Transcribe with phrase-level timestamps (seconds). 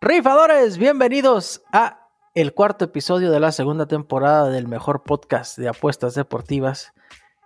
[0.00, 2.06] Rifadores, bienvenidos a
[2.36, 6.92] el cuarto episodio de la segunda temporada del mejor podcast de apuestas deportivas.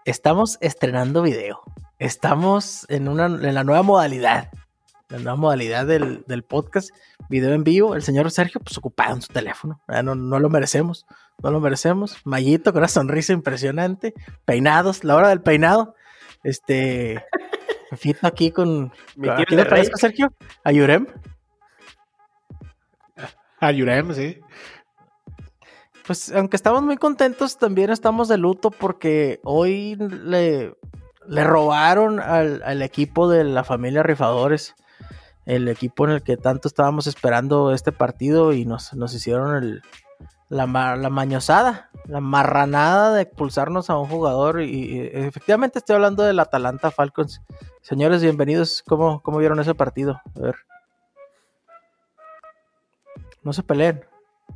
[0.04, 1.62] Estamos estrenando video.
[1.98, 4.50] Estamos en, una, en la nueva modalidad.
[5.09, 6.91] La nueva modalidad del, podcast,
[7.30, 7.95] video en vivo.
[7.95, 9.80] El señor Sergio, pues ocupado en su teléfono.
[9.88, 11.06] No, no lo merecemos.
[11.42, 12.18] No lo merecemos.
[12.24, 14.12] Mayito con una sonrisa impresionante.
[14.45, 15.95] Peinados, la hora del peinado.
[16.45, 17.24] Este.
[17.96, 18.92] Fito aquí con.
[19.29, 20.32] ¿A quién le parece, Sergio?
[20.62, 21.06] ¿A Yurem?
[23.60, 24.40] A Yurem, sí.
[26.06, 30.74] Pues aunque estamos muy contentos, también estamos de luto porque hoy le,
[31.29, 34.74] le robaron al, equipo de la familia Rifadores,
[35.48, 39.83] el equipo en el que tanto estábamos esperando este partido y nos, nos hicieron el,
[40.51, 44.61] la, la mañosada, la marranada de expulsarnos a un jugador.
[44.61, 47.40] Y, efectivamente estoy hablando del Atalanta Falcons.
[47.80, 48.85] Señores, bienvenidos.
[48.87, 50.21] ¿Cómo, cómo vieron ese partido?
[50.37, 50.57] A ver.
[53.43, 54.05] No se peleen.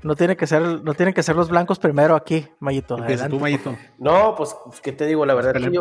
[0.03, 2.99] No tiene que ser, no tienen que ser los blancos primero aquí, Mayito.
[3.31, 3.75] Tú, Mayito.
[3.99, 5.25] No, pues, ¿qué te digo?
[5.25, 5.81] La verdad yo,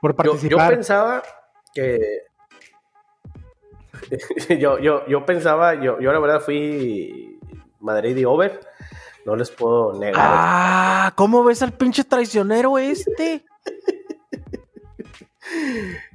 [0.00, 0.70] por, participar.
[0.70, 1.22] Yo, pensaba
[1.74, 1.98] que.
[4.60, 7.38] yo, yo, yo pensaba, yo, yo la verdad fui
[7.80, 8.60] Madrid y over.
[9.24, 10.22] No les puedo negar.
[10.24, 13.44] Ah, ¿cómo ves al pinche traicionero este?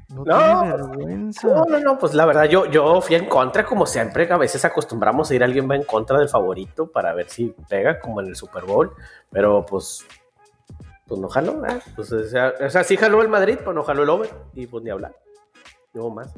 [0.10, 4.38] No, no, no, no, pues la verdad, yo, yo fui en contra, como siempre, a
[4.38, 8.20] veces acostumbramos a ir alguien va en contra del favorito para ver si pega, como
[8.20, 8.92] en el Super Bowl,
[9.30, 10.06] pero pues,
[11.08, 11.80] pues no jaló, ¿eh?
[11.96, 14.90] pues, o, sea, sí jaló el Madrid, pero no jaló el over, y pues ni
[14.90, 15.16] hablar,
[15.94, 16.34] no más.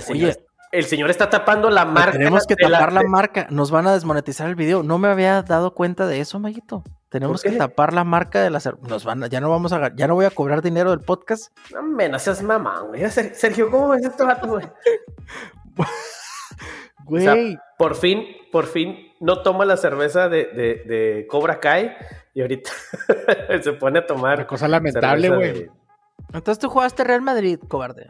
[0.00, 0.36] Sea, el señor,
[0.72, 2.12] el señor está tapando la marca.
[2.12, 5.74] Tenemos que tapar la, marca, nos van a desmonetizar el video, no me había dado
[5.74, 6.82] cuenta de eso, Mayito.
[7.10, 10.14] Tenemos que tapar la marca de la Nos van ya no vamos a ya no
[10.14, 11.54] voy a cobrar dinero del podcast.
[11.70, 13.08] No me no seas mamá, güey.
[13.10, 14.66] Sergio, ¿cómo ves esto güey?
[17.04, 17.58] güey.
[17.76, 21.94] por fin, por fin no toma la cerveza de, de, Cobra Kai
[22.32, 22.70] y ahorita
[23.62, 24.38] se pone a tomar.
[24.38, 25.70] Una cosa lamentable, güey.
[26.32, 28.08] Entonces tú jugaste Real Madrid, cobarde.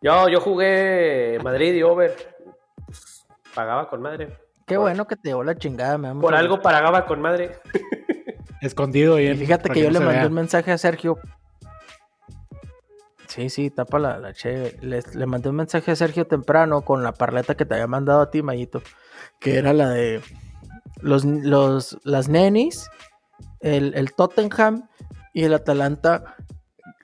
[0.00, 2.14] Yo, yo jugué Madrid y over.
[3.54, 4.38] Pagaba con madre.
[4.66, 7.58] Qué bueno que te dio la chingada, me Por algo pagaba con madre.
[8.60, 11.18] Escondido y, fíjate que yo le mandé un mensaje a Sergio.
[13.26, 14.76] Sí, sí, tapa la, la che.
[14.80, 18.30] Le, mandé un mensaje a Sergio temprano con la parleta que te había mandado a
[18.30, 18.82] ti, Mayito.
[19.40, 20.20] Que era la de
[21.00, 22.90] los, los, las nenis,
[23.60, 24.88] el, el Tottenham
[25.32, 26.36] y el Atalanta.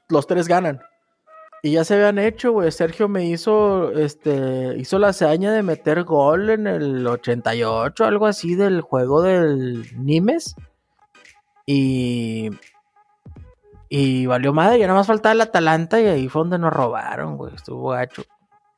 [0.09, 0.81] Los tres ganan.
[1.65, 2.71] Y ya se habían hecho, güey.
[2.71, 8.55] Sergio me hizo, este, hizo la hazaña de meter gol en el 88, algo así
[8.55, 10.57] del juego del Nimes.
[11.65, 12.51] Y,
[13.89, 17.39] y valió madre, ya nada más faltaba el Atalanta y ahí fue donde nos robaron,
[17.39, 17.55] güey.
[17.55, 18.25] Estuvo gacho.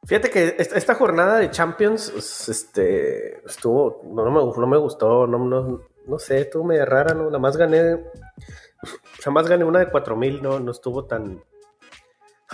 [0.04, 5.38] Fíjate que esta jornada de Champions, pues, este, estuvo, no, me, no me gustó, no,
[5.38, 7.24] no, no sé, estuvo medio rara, ¿no?
[7.24, 11.42] Nada más gané, nada más gané una de 4000, no, no estuvo tan,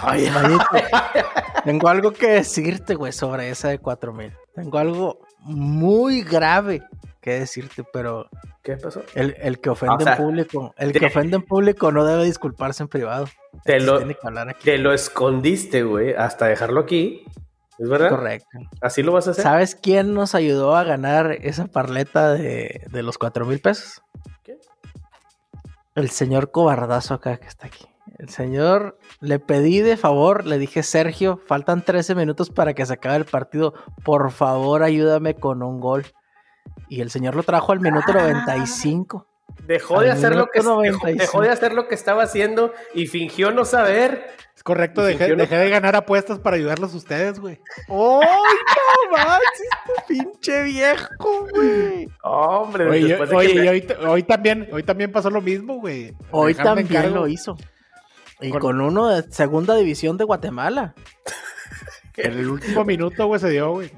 [0.09, 0.31] Oye,
[1.65, 4.33] tengo algo que decirte, güey, sobre esa de 4000.
[4.55, 6.83] Tengo algo muy grave
[7.21, 8.29] que decirte, pero.
[8.63, 9.03] ¿Qué pasó?
[9.15, 10.75] El, que ofende en público.
[10.79, 13.27] El que ofende en público no debe disculparse en privado.
[13.65, 14.01] Te lo,
[14.63, 17.25] te lo escondiste, güey, hasta dejarlo aquí.
[17.79, 18.11] ¿Es verdad?
[18.11, 18.59] Correcto.
[18.81, 19.43] ¿Así lo vas a hacer?
[19.43, 24.03] ¿Sabes quién nos ayudó a ganar esa parleta de, de los 4 mil pesos?
[24.45, 24.59] ¿Qué?
[25.95, 27.92] El señor cobardazo acá que está aquí.
[28.19, 32.95] El señor, le pedí de favor, le dije, Sergio, faltan 13 minutos para que se
[32.95, 33.75] acabe el partido.
[34.05, 36.05] Por favor, ayúdame con un gol.
[36.89, 39.27] Y el señor lo trajo al minuto 95.
[39.27, 39.33] Ah.
[39.67, 40.61] Dejó de, hacer lo que,
[41.15, 44.31] dejó, de hacer lo que estaba haciendo y fingió no saber.
[44.57, 47.61] Es correcto, dejé, de ganar apuestas para ayudarlos a ustedes, güey.
[47.89, 49.69] ¡Ay, no manches,
[50.09, 52.09] pinche viejo, güey!
[52.23, 56.17] Hombre, oye, oye hoy, también, hoy también pasó lo mismo, güey.
[56.31, 57.57] Hoy también lo hizo.
[58.43, 60.95] Y con, uno de segunda división de Guatemala.
[62.17, 63.91] en el último minuto, güey, se dio, güey.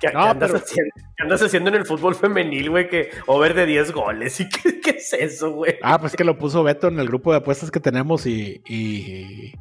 [0.00, 2.88] ¿Qué, andas haciendo, en el fútbol femenil, güey?
[2.88, 4.40] Que over de 10 goles.
[4.40, 5.76] ¿Y qué, es eso, güey?
[5.82, 9.54] Ah, pues que lo puso Beto en el grupo de apuestas que tenemos y,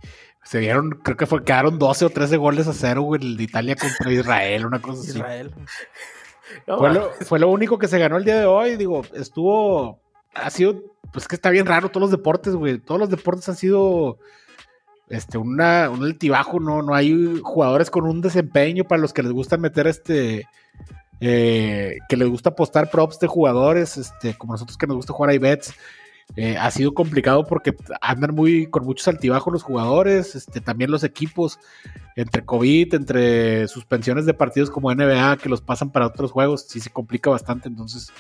[0.43, 3.43] se dieron, creo que fue, quedaron 12 o 13 goles a cero, güey, el de
[3.43, 5.17] Italia contra Israel, una cosa así.
[5.17, 5.53] Israel.
[6.65, 9.99] fue, lo, fue lo único que se ganó el día de hoy, digo, estuvo,
[10.43, 12.79] ha sido pues que está bien raro todos los deportes, güey.
[12.79, 14.19] Todos los deportes han sido
[15.09, 16.81] este, una, un altibajo, ¿no?
[16.81, 20.47] No hay jugadores con un desempeño para los que les gusta meter este
[21.19, 25.33] eh, que les gusta apostar props de jugadores, este, como nosotros que nos gusta jugar
[25.33, 25.73] a bets,
[26.35, 31.03] eh, ha sido complicado porque andan muy con muchos altibajos los jugadores, este, también los
[31.03, 31.57] equipos,
[32.15, 36.79] entre COVID, entre suspensiones de partidos como NBA que los pasan para otros juegos, sí
[36.79, 37.69] se complica bastante.
[37.69, 38.11] Entonces,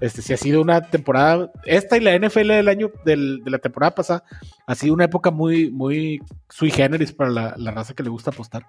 [0.00, 3.94] este sí ha sido una temporada, esta y la NFL del año, de la temporada
[3.94, 4.24] pasada,
[4.66, 8.30] ha sido una época muy, muy sui generis para la, la raza que le gusta
[8.30, 8.66] apostar.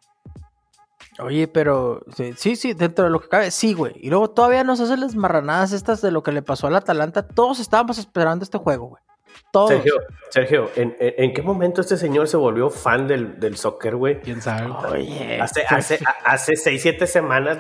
[1.20, 2.04] Oye, pero
[2.38, 3.94] sí, sí, dentro de lo que cabe, sí, güey.
[3.98, 7.28] Y luego todavía nos hacen las marranadas estas de lo que le pasó al Atalanta.
[7.28, 9.04] Todos estábamos esperando este juego, güey.
[9.52, 9.70] Todos.
[9.70, 14.20] Sergio, Sergio ¿en, en, qué momento este señor se volvió fan del, del soccer, güey?
[14.22, 14.72] ¿Quién sabe?
[14.90, 15.40] Oye.
[15.40, 17.60] Hace, hace, hace seis, siete semanas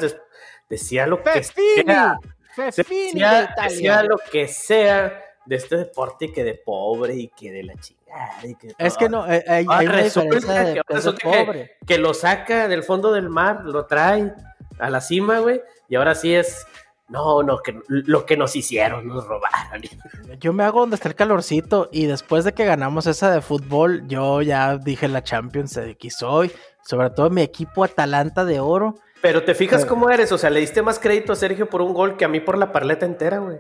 [0.69, 2.17] decía lo que sea.
[2.57, 7.75] Decía, decía lo que sea de este deporte que de pobre y que de la
[7.75, 8.41] chingada.
[8.77, 13.85] es que no, eh, hay, hay que, Que, lo saca del fondo del mar, lo
[13.85, 14.33] trae
[14.79, 16.65] a la cima, güey, y ahora sí es.
[17.09, 19.81] No, no, que lo que nos hicieron, nos robaron.
[20.39, 24.07] Yo me hago donde está el calorcito y después de que ganamos esa de fútbol,
[24.07, 26.51] yo ya dije la Champions de aquí soy,
[26.81, 28.95] sobre todo mi equipo Atalanta de oro.
[29.21, 31.93] Pero te fijas cómo eres, o sea, le diste más crédito a Sergio por un
[31.93, 33.59] gol que a mí por la parleta entera, güey.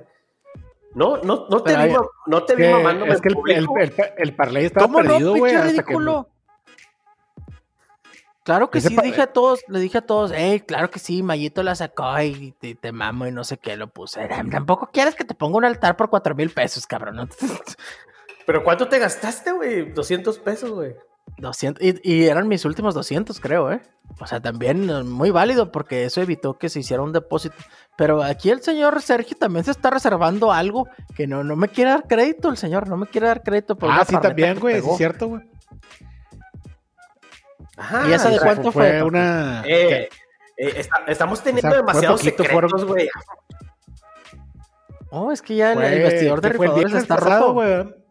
[0.95, 1.93] No, no, no te vi,
[2.27, 3.05] no te vi mamando.
[3.05, 5.57] Es que el, el, el, el, parlay estaba perdido, güey.
[5.57, 6.29] ridículo.
[8.43, 11.63] Claro que sí, dije a todos, le dije a todos, hey, claro que sí, Mayito
[11.63, 14.27] la sacó y te, mamo y no sé qué, lo puse.
[14.51, 17.29] Tampoco quieres que te ponga un altar por cuatro mil pesos, cabrón.
[18.45, 19.93] Pero ¿cuánto te gastaste, güey?
[19.93, 20.93] 200 pesos, güey.
[21.37, 23.81] 200, y, eran mis últimos 200, creo, ¿eh?
[24.19, 27.55] O sea, también eh, muy válido porque eso evitó que se hiciera un depósito.
[27.97, 31.91] Pero aquí el señor Sergio también se está reservando algo que no, no me quiere
[31.91, 33.75] dar crédito, el señor, no me quiere dar crédito.
[33.75, 35.41] Por ah, sí, también, güey, es cierto, güey.
[37.77, 38.07] Ajá.
[38.07, 39.01] ¿Y esa de cuánto fue?
[39.01, 39.63] una...
[39.65, 40.09] Eh,
[40.57, 43.09] eh, estamos teniendo demasiados secretos, güey.
[45.09, 47.53] Oh, es que ya el investigador de rifadores está roto.
[47.53, 48.02] güey.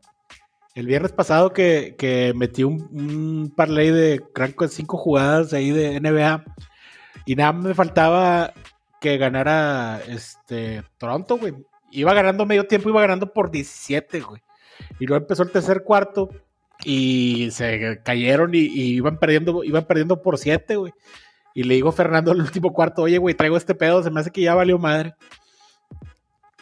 [0.74, 5.70] El viernes pasado que, que metí un, un parlay de cranco de cinco jugadas ahí
[5.70, 6.44] de NBA
[7.26, 8.52] y nada me faltaba
[9.00, 11.54] que ganara este Toronto, güey.
[11.90, 14.42] Iba ganando medio tiempo, iba ganando por 17, güey.
[14.98, 16.30] Y luego empezó el tercer cuarto
[16.84, 20.92] y se cayeron y, iban perdiendo, iban perdiendo por 7, güey.
[21.54, 24.20] Y le digo a Fernando el último cuarto, oye, güey, traigo este pedo, se me
[24.20, 25.14] hace que ya valió madre.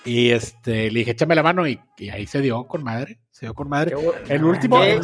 [0.05, 1.79] Y este, le dije, échame la mano y,
[2.11, 3.21] ahí se dio con madre.
[3.31, 3.95] Se dio con madre.
[4.29, 4.83] El último.
[4.83, 5.03] El,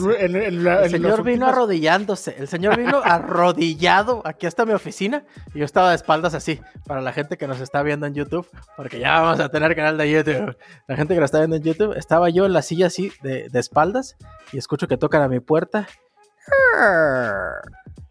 [0.90, 2.34] señor vino arrodillándose.
[2.38, 5.24] El señor vino arrodillado aquí hasta mi oficina.
[5.54, 6.60] Y yo estaba de espaldas así.
[6.86, 8.48] Para la gente que nos está viendo en YouTube.
[8.76, 10.56] Porque ya vamos a tener canal de YouTube.
[10.86, 11.96] La gente que nos está viendo en YouTube.
[11.96, 14.16] Estaba yo en la silla así, de, de espaldas.
[14.52, 15.86] Y escucho que tocan a mi puerta.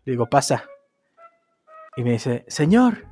[0.06, 0.66] Digo, pasa.
[1.98, 3.06] Y me dice, Señor,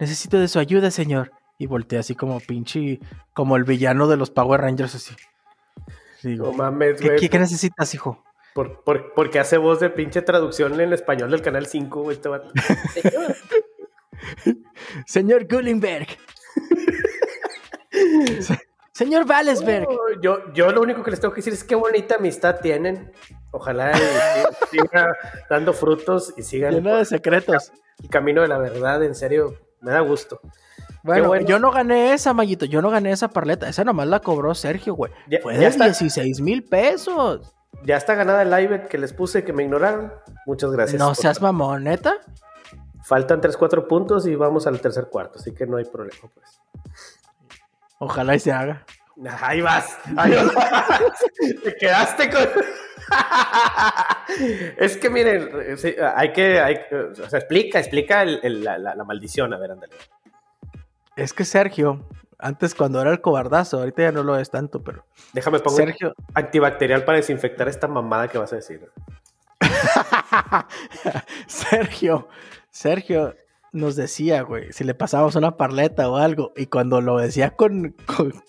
[0.00, 1.30] necesito de su ayuda, señor.
[1.58, 3.00] Y volteé así como pinche,
[3.32, 5.14] como el villano de los Power Rangers así.
[6.22, 8.24] Digo, mames, ¿qué, ¿qué, necesitas, hijo?
[8.54, 8.82] Por,
[9.14, 12.30] porque hace voz de pinche traducción en español del canal 5, güey, este
[13.02, 13.36] Señor.
[15.06, 16.08] Señor Gullenberg.
[18.92, 19.88] Señor Valesberg.
[20.22, 23.12] yo, yo lo único que les tengo que decir es qué bonita amistad tienen.
[23.50, 23.92] Ojalá
[24.70, 25.16] siga
[25.50, 26.74] dando frutos y sigan.
[26.74, 27.72] Lleno de secretos.
[28.02, 30.40] El camino de la verdad, en serio, me da gusto.
[31.04, 32.64] Bueno, yo no gané esa, Mayito.
[32.64, 33.68] Yo no gané esa parleta.
[33.68, 35.12] Esa nomás la cobró Sergio, güey.
[35.42, 37.54] Fue de 16 mil pesos.
[37.84, 40.14] Ya está ganada el live que les puse que me ignoraron.
[40.46, 40.98] Muchas gracias.
[40.98, 42.16] No seas mamón, neta.
[43.02, 46.62] Faltan 3, 4 puntos y vamos al tercer cuarto, así que no hay problema, pues.
[47.98, 48.86] Ojalá y se haga.
[49.42, 49.98] Ahí vas.
[50.16, 50.54] Ahí vas.
[51.64, 52.40] Te quedaste con.
[54.78, 55.50] es que miren,
[56.16, 56.60] hay que.
[56.60, 59.52] Hay, o sea, explica, explica la, la maldición.
[59.52, 59.92] A ver, ándale.
[61.16, 65.04] Es que Sergio, antes cuando era el cobardazo, ahorita ya no lo es tanto, pero.
[65.32, 66.14] Déjame poner Sergio...
[66.34, 68.88] antibacterial para desinfectar esta mamada que vas a decir.
[71.46, 72.28] Sergio,
[72.70, 73.34] Sergio
[73.72, 77.94] nos decía, güey, si le pasábamos una parleta o algo, y cuando lo decía con,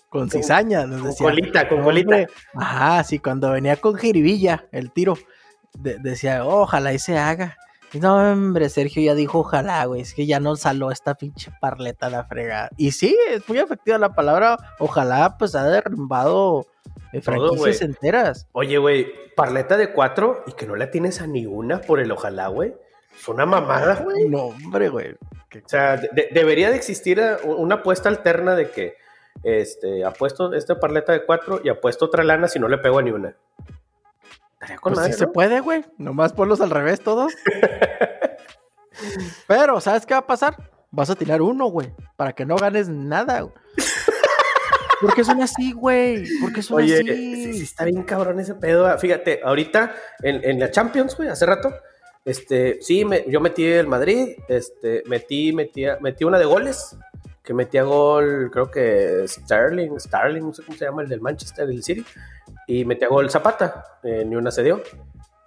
[0.08, 1.26] con, cizaña, nos decía.
[1.26, 2.26] Con colita, con colita.
[2.54, 5.16] Ajá, sí, cuando venía con jiribilla, el tiro,
[5.74, 7.56] decía, ojalá y se haga.
[7.94, 10.00] No, hombre, Sergio ya dijo ojalá, güey.
[10.00, 12.70] Es que ya no saló esta pinche parleta la frega.
[12.76, 14.56] Y sí, es muy efectiva la palabra.
[14.78, 16.66] Ojalá, pues ha derrumbado
[17.12, 18.46] eh, franquicias enteras.
[18.52, 22.10] Oye, güey, parleta de cuatro y que no la tienes a ni una por el
[22.12, 22.74] ojalá, güey.
[23.18, 24.28] Es una mamada, güey.
[24.28, 25.12] No, hombre, güey.
[25.12, 26.00] O sea,
[26.32, 28.96] debería de existir eh, una apuesta alterna de que
[29.42, 33.02] este, apuesto esta parleta de cuatro y apuesto otra lana si no le pego a
[33.02, 33.36] ni una.
[34.82, 35.84] Pues sí se puede, güey.
[35.98, 37.32] Nomás ponlos al revés todos.
[39.46, 40.56] Pero, ¿sabes qué va a pasar?
[40.96, 43.42] vas a tirar uno, güey, para que no ganes nada.
[43.42, 43.54] Güey.
[45.00, 46.24] ¿Por qué son así, güey?
[46.40, 47.52] ¿Por qué son Oye, así?
[47.52, 48.98] Sí, está bien cabrón ese pedo.
[48.98, 51.74] Fíjate, ahorita en, en la Champions, güey, hace rato,
[52.24, 56.96] este, sí, me, yo metí el Madrid, este, metí, metí, metí una de goles,
[57.42, 61.66] que metía gol, creo que Sterling, Starling, no sé cómo se llama, el del Manchester,
[61.66, 62.04] del City,
[62.66, 64.82] y metía gol Zapata, eh, ni una se dio.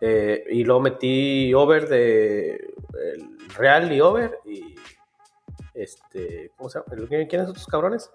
[0.01, 2.73] Eh, y luego metí over de
[3.15, 4.75] el Real y over, y
[5.73, 7.07] este, ¿cómo se llama?
[7.07, 8.11] ¿Quiénes son estos cabrones?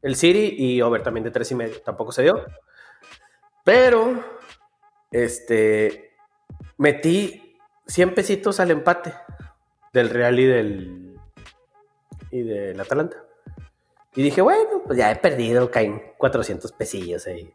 [0.00, 2.44] El City y over también de tres y medio, tampoco se dio.
[3.64, 4.24] Pero,
[5.10, 6.12] este,
[6.78, 9.12] metí 100 pesitos al empate
[9.92, 11.18] del Real y del
[12.30, 13.24] y del Atalanta.
[14.14, 17.54] Y dije, bueno, pues ya he perdido, caen 400 pesillos ahí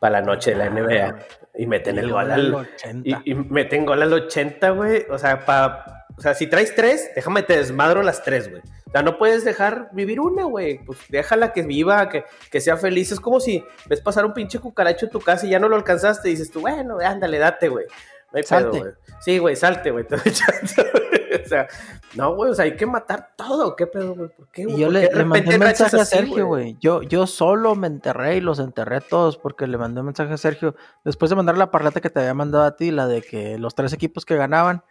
[0.00, 1.18] para la noche de la NBA.
[1.54, 3.08] Y meten el gol al 80.
[3.08, 5.06] Y, y, meten gol al 80, güey.
[5.08, 8.60] O sea, para o sea, si traes tres, déjame te desmadro las tres, güey.
[8.86, 10.84] O sea, no puedes dejar vivir una, güey.
[10.84, 13.10] Pues déjala que viva, que, que sea feliz.
[13.10, 15.76] Es como si ves pasar un pinche cucaracho en tu casa y ya no lo
[15.76, 16.28] alcanzaste.
[16.28, 17.86] Y dices tú, bueno, ándale, date, güey.
[18.32, 18.70] No hay salte.
[18.70, 18.94] pedo, güey.
[19.22, 20.04] Sí, güey, salte, güey.
[21.44, 21.68] o sea,
[22.14, 23.76] no, güey, o sea, hay que matar todo.
[23.76, 24.28] ¿Qué pedo, güey?
[24.30, 24.78] ¿Por qué, güey?
[24.78, 26.76] Yo le, le, mandé un mensaje a Sergio, güey.
[26.80, 30.36] Yo, yo solo me enterré y los enterré todos porque le mandé un mensaje a
[30.36, 30.74] Sergio.
[31.04, 33.74] Después de mandar la parleta que te había mandado a ti, la de que los
[33.74, 34.82] tres equipos que ganaban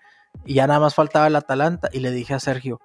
[0.45, 1.89] y ya nada más faltaba el Atalanta.
[1.91, 2.79] Y le dije a Sergio,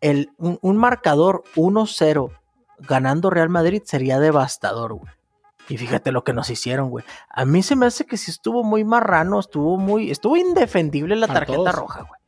[0.00, 2.30] el, un, un marcador 1-0
[2.78, 5.12] ganando Real Madrid sería devastador, güey.
[5.68, 7.04] Y fíjate lo que nos hicieron, güey.
[7.30, 11.26] A mí se me hace que sí estuvo muy marrano, estuvo muy, estuvo indefendible la
[11.26, 12.20] tarjeta roja, güey.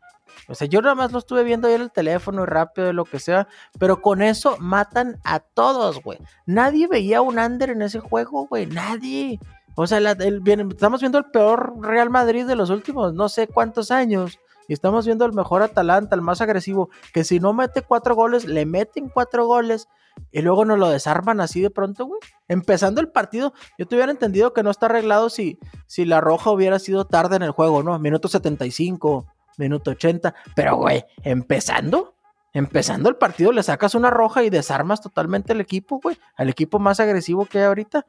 [0.49, 3.05] O sea, yo nada más lo estuve viendo ahí en el teléfono y rápido lo
[3.05, 3.49] que sea,
[3.79, 6.19] pero con eso matan a todos, güey.
[6.47, 9.41] Nadie veía un under en ese juego, güey, nadie.
[9.75, 14.39] O sea, estamos viendo el peor Real Madrid de los últimos no sé cuántos años.
[14.69, 18.47] Y estamos viendo el mejor Atalanta, el más agresivo, que si no mete cuatro goles,
[18.47, 19.89] le meten cuatro goles
[20.33, 22.21] y luego nos lo desarman así de pronto, güey.
[22.49, 26.51] Empezando el partido, yo te hubiera entendido que no está arreglado si, si la roja
[26.51, 27.99] hubiera sido tarde en el juego, ¿no?
[27.99, 29.27] Minuto 75,
[29.59, 30.35] minuto 80.
[30.55, 32.15] Pero, güey, empezando,
[32.53, 36.19] empezando el partido, le sacas una roja y desarmas totalmente el equipo, güey.
[36.37, 38.07] Al equipo más agresivo que hay ahorita.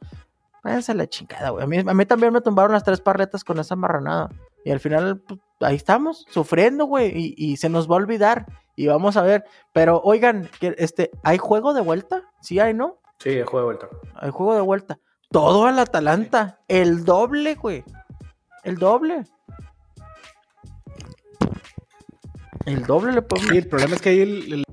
[0.64, 1.64] Váyanse a la chingada, güey.
[1.64, 4.30] A mí, a mí también me tumbaron las tres parletas con esa marranada.
[4.66, 7.12] Y al final, pues, ahí estamos, sufriendo, güey.
[7.16, 8.46] Y, y, se nos va a olvidar.
[8.76, 9.46] Y vamos a ver.
[9.74, 12.24] Pero, oigan, este, ¿hay juego de vuelta?
[12.42, 13.00] Sí hay, ¿no?
[13.20, 13.88] Sí, hay juego de vuelta.
[14.16, 15.00] Hay juego de vuelta.
[15.30, 16.60] Todo al Atalanta.
[16.68, 17.84] El doble, güey.
[18.64, 19.24] El doble.
[22.68, 23.50] El doble le podemos.
[23.50, 24.64] Sí, el problema es que ahí el, el...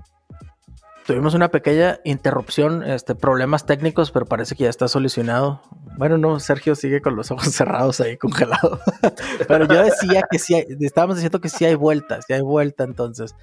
[1.07, 5.63] Tuvimos una pequeña interrupción, este, problemas técnicos, pero parece que ya está solucionado.
[5.97, 8.81] Bueno, no, Sergio sigue con los ojos cerrados ahí, congelado.
[9.49, 12.83] pero yo decía que sí, hay, estábamos diciendo que sí hay vueltas, sí hay vuelta
[12.83, 13.37] entonces.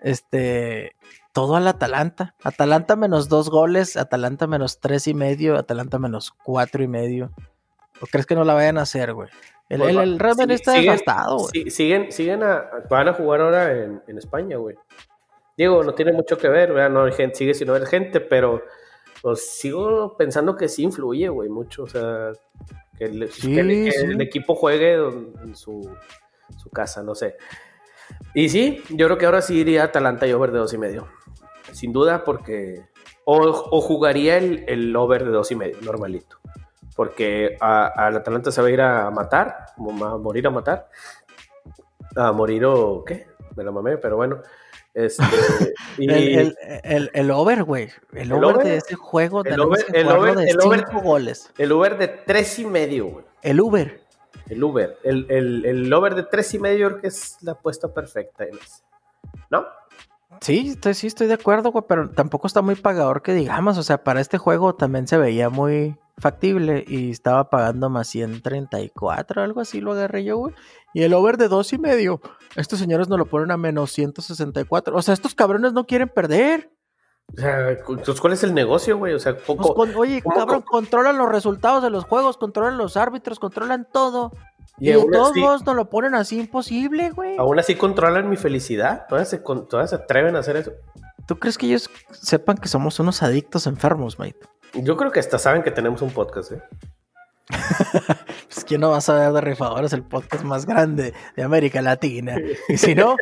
[0.00, 0.92] Este,
[1.34, 2.34] todo al Atalanta.
[2.42, 7.30] Atalanta menos dos goles, Atalanta menos tres y medio, Atalanta menos cuatro y medio.
[8.00, 9.28] ¿O crees que no la vayan a hacer, güey?
[9.68, 11.50] El, el, el Real Madrid está siguen, devastado, güey.
[11.52, 14.76] sí, siguen, siguen a, van a jugar ahora en, en España, güey.
[15.56, 16.90] Digo, no tiene mucho que ver, ¿verdad?
[16.90, 18.62] No hay gente, sigue sin haber gente, pero
[19.20, 21.82] pues sigo pensando que sí influye, güey, mucho.
[21.82, 22.30] O sea,
[22.96, 24.06] que el, Sí, que el- que sí.
[24.06, 25.90] el equipo juegue en su,
[26.56, 27.36] su casa, no sé.
[28.34, 30.78] Y sí, yo creo que ahora sí iría a Atalanta y over de dos y
[30.78, 31.08] medio.
[31.72, 32.86] Sin duda, porque.
[33.24, 36.38] O, o jugaría el, el over de dos y medio, normalito.
[36.98, 40.88] Porque al Atalanta se va a ir a matar, a morir a matar.
[42.16, 44.42] A morir o qué, me la mamé, pero bueno.
[44.94, 45.22] Este,
[45.98, 47.88] y El, el, el, el over, güey.
[48.12, 48.66] El, ¿El over, over?
[48.66, 51.52] de ese juego El over- que el over- de el over- goles.
[51.56, 53.24] el over de tres y medio, güey.
[53.42, 54.00] El Uber.
[54.48, 54.98] El Uber.
[55.04, 58.44] El, over de tres y medio creo que es la apuesta perfecta.
[59.50, 59.66] ¿No?
[60.40, 63.78] Sí, estoy, sí, estoy de acuerdo, güey, pero tampoco está muy pagador que digamos.
[63.78, 69.42] O sea, para este juego también se veía muy factible y estaba pagando más 134,
[69.42, 70.54] algo así lo agarré yo, güey.
[70.94, 72.20] Y el over de dos y medio.
[72.56, 74.96] Estos señores nos lo ponen a menos 164.
[74.96, 76.70] O sea, estos cabrones no quieren perder.
[77.36, 79.12] O sea, entonces, ¿cuál es el negocio, güey?
[79.12, 79.74] O sea, Pues poco.
[79.74, 84.32] con- oye, ¿cómo- cabrón, controlan los resultados de los juegos, controlan los árbitros, controlan todo.
[84.78, 87.36] Y, Y de aún todos así- nos lo ponen así imposible, güey.
[87.36, 89.04] Aún así controlan mi felicidad.
[89.10, 90.72] Todas se, todas se atreven a hacer eso.
[91.26, 94.36] ¿Tú crees que ellos sepan que somos unos adictos enfermos, mate?
[94.74, 96.62] Yo creo que hasta saben que tenemos un podcast, ¿eh?
[98.48, 102.36] Pues quién no va a saber de rifadores, el podcast más grande de América Latina.
[102.68, 103.14] Y si no,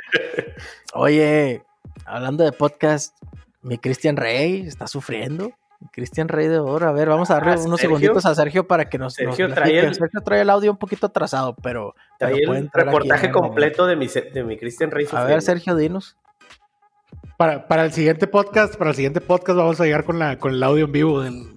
[0.95, 1.63] oye,
[2.05, 3.17] hablando de podcast,
[3.63, 5.51] mi Cristian Rey está sufriendo.
[5.93, 6.89] Cristian Rey de oro.
[6.89, 7.99] A ver, vamos a darle Ah, unos Sergio.
[7.99, 9.15] segunditos a Sergio para que nos.
[9.15, 11.95] Sergio nos trae el- Sergio trae el audio un poquito atrasado, pero.
[12.19, 15.07] Trae el reportaje completo de mi, de mi Christian Rey.
[15.13, 16.17] A ver, Sergio, dinos.
[17.37, 20.53] Para, para el siguiente podcast, para el siguiente podcast vamos a llegar con, la, con
[20.53, 21.57] el audio en vivo del,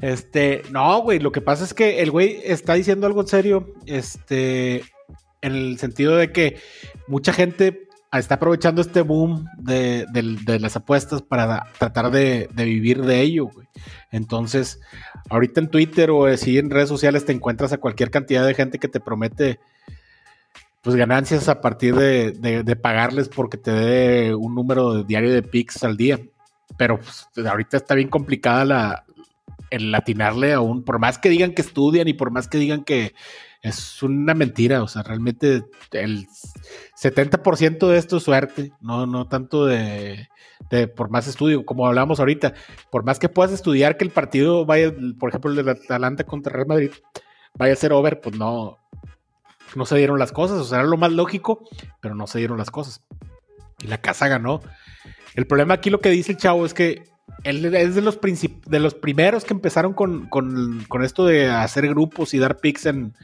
[0.00, 3.74] este, no, güey, lo que pasa es que el güey está diciendo algo en serio,
[3.86, 4.84] este,
[5.40, 6.58] en el sentido de que
[7.08, 10.06] mucha gente está aprovechando este boom de,
[10.60, 13.66] las apuestas para tratar de, vivir de ello, güey.
[14.10, 14.80] Entonces,
[15.28, 18.78] ahorita en Twitter o así en redes sociales te encuentras a cualquier cantidad de gente
[18.78, 19.60] que te promete
[20.86, 25.96] pues ganancias a partir de, pagarles porque te dé un número diario de pics al
[25.96, 26.20] día.
[26.78, 29.04] Pero pues, ahorita está bien complicada la,
[29.70, 32.84] el latinarle a un, por más que digan que estudian y por más que digan
[32.84, 33.16] que
[33.62, 36.28] es una mentira, o sea, realmente el
[37.02, 40.28] 70% de esto es suerte, no, no tanto de,
[40.94, 42.54] por más estudio, como hablábamos ahorita,
[42.92, 46.52] por más que puedas estudiar que el partido vaya, por ejemplo, el de Atalanta contra
[46.52, 46.92] Real Madrid,
[47.58, 48.78] vaya a ser over, pues no,
[49.74, 51.64] no se dieron las cosas, o sea, era lo más lógico,
[52.00, 53.02] pero no se dieron las cosas.
[53.80, 54.60] Y la casa ganó.
[55.34, 57.04] El problema aquí lo que dice el chavo es que
[57.44, 62.38] él es de los, de los primeros que empezaron con, esto de hacer grupos y
[62.38, 63.14] dar pics en,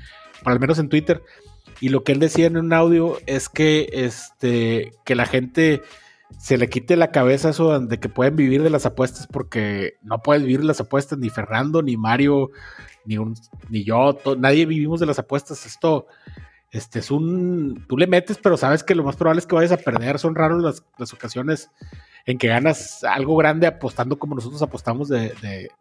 [0.44, 1.22] al menos en Twitter.
[1.80, 5.82] Y lo que él decía en un audio es que, este, que la gente
[6.38, 10.22] se le quite la cabeza eso de que pueden vivir de las apuestas porque no
[10.22, 12.50] puedes vivir de las apuestas ni Fernando, ni Mario,
[13.04, 13.34] ni, un,
[13.68, 15.66] ni yo, nadie vivimos de las apuestas.
[15.66, 16.06] Esto
[16.72, 19.72] este es un, tú le metes, pero sabes que lo más probable es que vayas
[19.72, 20.18] a perder.
[20.18, 21.70] Son raros las, las ocasiones
[22.24, 25.34] en que ganas algo grande apostando como nosotros apostamos de,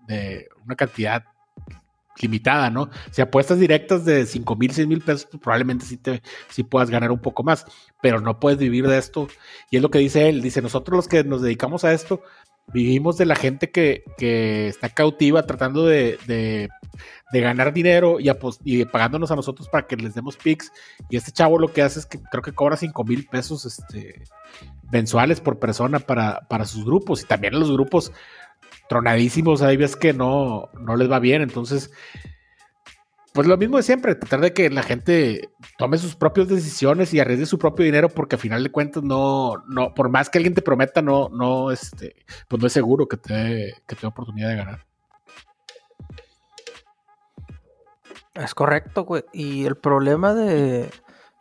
[0.07, 1.23] de, una cantidad
[2.19, 2.89] limitada, ¿no?
[3.11, 6.89] Si apuestas directas de 5 mil, 6 mil pesos, pues probablemente sí, te, sí puedas
[6.89, 7.65] ganar un poco más,
[8.01, 9.27] pero no puedes vivir de esto.
[9.69, 12.21] Y es lo que dice él, dice, nosotros los que nos dedicamos a esto,
[12.73, 16.69] vivimos de la gente que, que está cautiva tratando de, de,
[17.33, 18.29] ganar dinero y,
[18.63, 20.71] y, pagándonos a nosotros para que les demos pics.
[21.09, 24.23] Y este chavo lo que hace es que creo que cobra 5 mil pesos este,
[24.91, 27.23] mensuales por persona para, para sus grupos.
[27.23, 28.11] Y también los grupos
[28.91, 31.41] tronadísimos, hay veces que no, no les va bien.
[31.41, 31.91] Entonces,
[33.31, 37.21] pues lo mismo de siempre, tratar de que la gente tome sus propias decisiones y
[37.21, 40.53] arriesgue su propio dinero, porque al final de cuentas no, no, por más que alguien
[40.53, 42.17] te prometa, no, no, este,
[42.49, 44.85] pues no es seguro que te, que te oportunidad de ganar.
[48.33, 49.23] Es correcto, güey.
[49.31, 50.89] Y el problema de,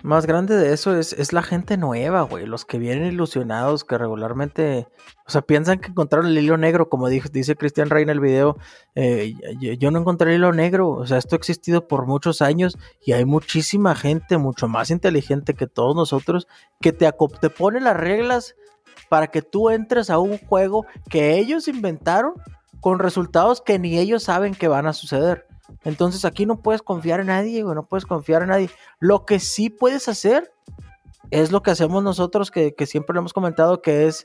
[0.03, 2.47] más grande de eso es, es la gente nueva, güey.
[2.47, 4.89] Los que vienen ilusionados, que regularmente,
[5.27, 8.57] o sea, piensan que encontraron el hilo negro, como dice Cristian Rey en el video.
[8.95, 12.79] Eh, yo, no encontré el hilo negro, o sea, esto ha existido por muchos años
[13.05, 16.49] y hay muchísima gente, mucho más inteligente que todos nosotros,
[16.81, 17.11] que te,
[17.41, 18.55] te pone las reglas
[19.09, 22.35] para que tú entres a un juego que ellos inventaron
[22.81, 25.50] con resultados que ni ellos saben que van a suceder.
[25.85, 28.71] Entonces aquí no puedes confiar en nadie, güey, no puedes confiar en nadie.
[28.99, 30.53] Lo que sí puedes hacer
[31.31, 34.25] es lo que hacemos nosotros, que, siempre lo hemos comentado, que es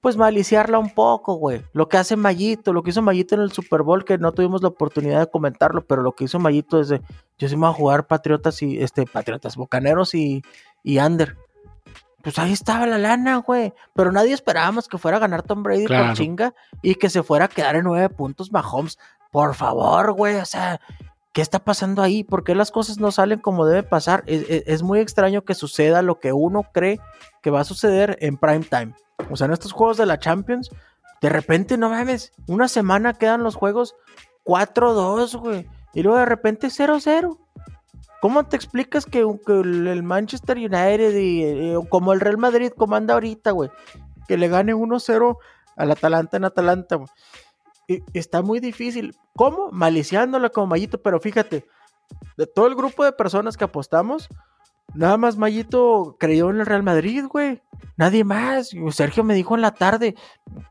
[0.00, 1.62] pues maliciarla un poco, güey.
[1.74, 4.62] Lo que hace Mayito, lo que hizo Mayito en el Super Bowl, que no tuvimos
[4.62, 7.02] la oportunidad de comentarlo, pero lo que hizo Mayito es de,
[7.38, 10.42] yo sí me voy a jugar Patriotas y, este, Patriotas, Bocaneros y,
[10.82, 11.36] y Under.
[12.22, 13.72] Pues ahí estaba la lana, güey.
[13.94, 17.46] Pero nadie esperábamos que fuera a ganar Tom Brady por chinga y que se fuera
[17.46, 18.98] a quedar en nueve puntos Mahomes.
[19.30, 20.80] Por favor, güey, o sea,
[21.32, 22.24] ¿qué está pasando ahí?
[22.24, 24.24] ¿Por qué las cosas no salen como debe pasar?
[24.26, 27.00] Es, muy extraño que suceda lo que uno cree
[27.42, 28.94] que va a suceder en prime time.
[29.30, 30.70] O sea, en estos juegos de la Champions,
[31.20, 33.94] de repente, no mames, una semana quedan los juegos
[34.44, 35.68] 4-2, güey.
[35.94, 37.38] Y luego de repente 0-0.
[38.20, 43.52] ¿Cómo te explicas que, el Manchester United y eh, como el Real Madrid comanda ahorita,
[43.52, 43.70] güey?
[44.26, 45.36] Que le gane 1-0
[45.76, 47.08] al Atalanta en Atalanta, güey
[48.12, 49.16] está muy difícil.
[49.34, 49.70] ¿Cómo?
[49.70, 51.66] Maliciándola como Mayito, pero fíjate,
[52.36, 54.28] de todo el grupo de personas que apostamos,
[54.94, 57.62] nada más Mayito creyó en el Real Madrid, güey.
[57.96, 58.70] Nadie más.
[58.90, 60.14] Sergio me dijo en la tarde,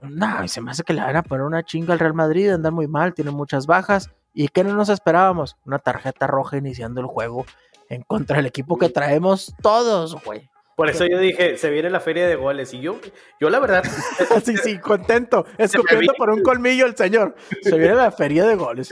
[0.02, 2.74] no, se me hace que le van a poner una chinga al Real Madrid, andan
[2.74, 4.10] muy mal, tienen muchas bajas.
[4.34, 5.58] ¿Y qué no nos esperábamos?
[5.66, 7.46] Una tarjeta roja iniciando el juego
[7.90, 10.50] en contra del equipo que traemos todos, güey.
[10.80, 12.74] Por eso yo dije, se viene la feria de goles.
[12.74, 13.02] Y yo,
[13.38, 13.84] yo la verdad.
[14.46, 15.46] sí, sí, contento.
[15.58, 17.36] Escupiendo por un colmillo el señor.
[17.62, 18.88] Se viene la feria de goles.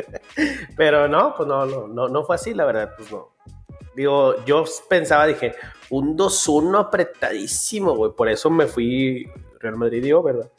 [0.74, 3.28] Pero no, pues no, no, no, no fue así, la verdad, pues no.
[3.94, 5.54] Digo, yo pensaba, dije,
[5.90, 8.12] un 2-1 apretadísimo, güey.
[8.12, 10.50] Por eso me fui Real Madrid, yo, ¿verdad?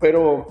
[0.00, 0.48] Pero,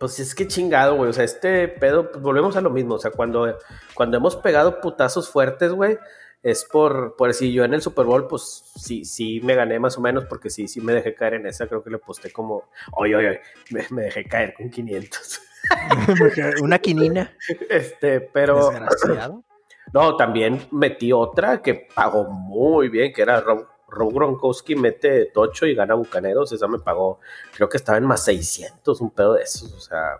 [0.00, 1.10] pues es que chingado, güey.
[1.10, 2.94] O sea, este pedo, pues volvemos a lo mismo.
[2.94, 3.58] O sea, cuando,
[3.92, 5.98] cuando hemos pegado putazos fuertes, güey
[6.42, 9.98] es por, por si yo en el Super Bowl, pues sí, sí me gané más
[9.98, 12.64] o menos, porque sí, sí me dejé caer en esa, creo que le posté como,
[12.92, 15.40] oye, oye, me, dejé caer con 500.
[16.62, 17.36] Una quinina.
[17.68, 18.70] Este, pero...
[19.90, 25.74] No, también metí otra que pagó muy bien, que era Rob Gronkowski mete tocho y
[25.74, 27.20] gana Bucaneros, esa me pagó,
[27.54, 30.18] creo que estaba en más 600, un pedo de esos, o sea,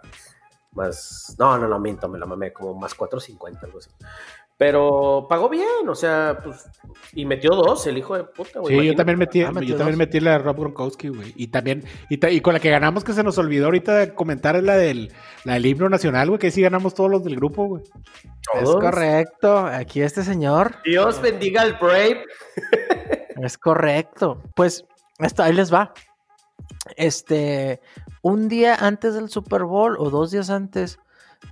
[0.73, 3.91] más, no, no, no, miento, me la mamé, como más 450, algo así.
[4.59, 6.69] Pero pagó bien, o sea, pues,
[7.13, 8.81] y metió dos, el hijo de puta, güey.
[8.81, 11.33] Sí, yo también metí, ah, yo también metí la de Rob Gronkowski, güey.
[11.37, 14.77] Y también, y, con la que ganamos que se nos olvidó ahorita comentar es la
[14.77, 15.13] del,
[15.45, 17.85] la del himno nacional, güey, que sí ganamos todos los del grupo, güey.
[18.61, 20.75] Es correcto, aquí este señor.
[20.85, 22.25] Dios bendiga al Brave.
[23.41, 24.43] es correcto.
[24.57, 24.85] Pues,
[25.21, 25.95] esto, ahí les va.
[26.97, 27.81] Este,
[28.23, 30.99] un día antes del Super Bowl o dos días antes,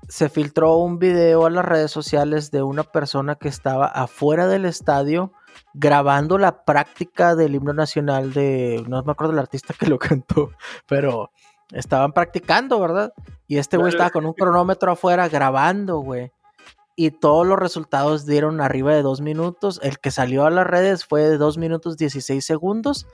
[0.08, 4.64] se filtró un video a las redes sociales de una persona que estaba afuera del
[4.64, 5.32] estadio
[5.74, 10.50] grabando la práctica del himno nacional de, no me acuerdo del artista que lo cantó,
[10.86, 11.30] pero
[11.72, 13.12] estaban practicando, ¿verdad?
[13.46, 16.32] Y este güey estaba con un cronómetro afuera grabando, güey.
[16.98, 19.80] Y todos los resultados dieron arriba de dos minutos.
[19.82, 23.06] El que salió a las redes fue de dos minutos 16 segundos.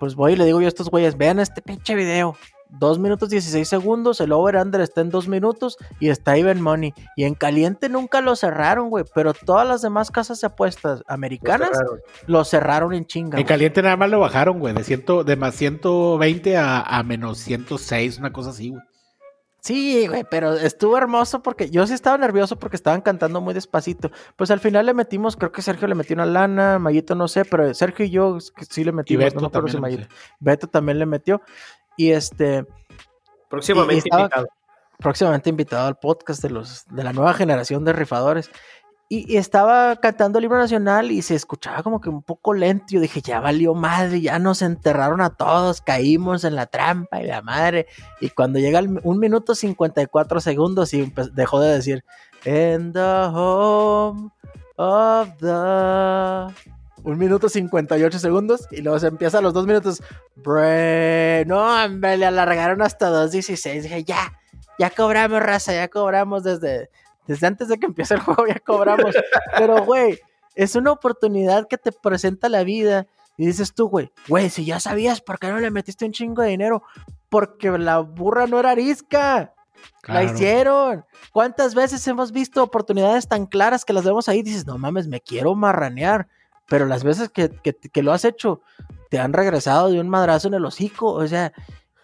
[0.00, 2.36] Pues voy y le digo yo a estos güeyes, vean este pinche video.
[2.70, 6.94] 2 minutos 16 segundos, el over-under está en 2 minutos y está even money.
[7.16, 11.70] Y en caliente nunca lo cerraron, güey, pero todas las demás casas de apuestas americanas
[12.26, 13.38] lo cerraron, en chinga.
[13.38, 17.38] En caliente nada más lo bajaron, güey, de, ciento, de más 120 a, a menos
[17.38, 18.82] 106, una cosa así, güey.
[19.60, 24.10] Sí, güey, pero estuvo hermoso porque yo sí estaba nervioso porque estaban cantando muy despacito.
[24.36, 27.44] Pues al final le metimos, creo que Sergio le metió una lana, Mayito no sé,
[27.44, 29.34] pero Sergio y yo sí le metimos.
[29.34, 29.50] no
[30.38, 31.42] Beto también le metió.
[31.98, 32.64] Y este.
[33.50, 34.46] Próximamente invitado.
[34.98, 38.50] Próximamente invitado al podcast de los de la nueva generación de rifadores.
[39.10, 42.86] Y, estaba cantando el libro nacional y se escuchaba como que un poco lento.
[42.90, 47.26] Yo dije, ya valió madre, ya nos enterraron a todos, caímos en la trampa y
[47.26, 47.86] la madre.
[48.20, 52.04] Y cuando llega el, un minuto 54 segundos y dejó de decir,
[52.44, 54.30] In the home
[54.76, 56.68] of the
[57.08, 60.02] un minuto 58 segundos y luego se empieza a los dos minutos.
[60.44, 63.82] no, hombre, le alargaron hasta 2.16.
[63.82, 64.38] Dije, ya,
[64.78, 66.90] ya cobramos, raza, ya cobramos desde,
[67.26, 69.14] desde antes de que empiece el juego, ya cobramos.
[69.58, 70.18] Pero, güey,
[70.54, 73.06] es una oportunidad que te presenta la vida.
[73.38, 76.42] Y dices tú, güey, güey, si ya sabías, ¿por qué no le metiste un chingo
[76.42, 76.82] de dinero?
[77.30, 79.54] Porque la burra no era arisca.
[80.06, 81.06] La hicieron.
[81.32, 84.42] ¿Cuántas veces hemos visto oportunidades tan claras que las vemos ahí?
[84.42, 86.28] Dices, no mames, me quiero marranear
[86.68, 88.60] pero las veces que, lo has hecho,
[89.10, 91.12] te han regresado de un madrazo en el hocico.
[91.12, 91.52] O sea,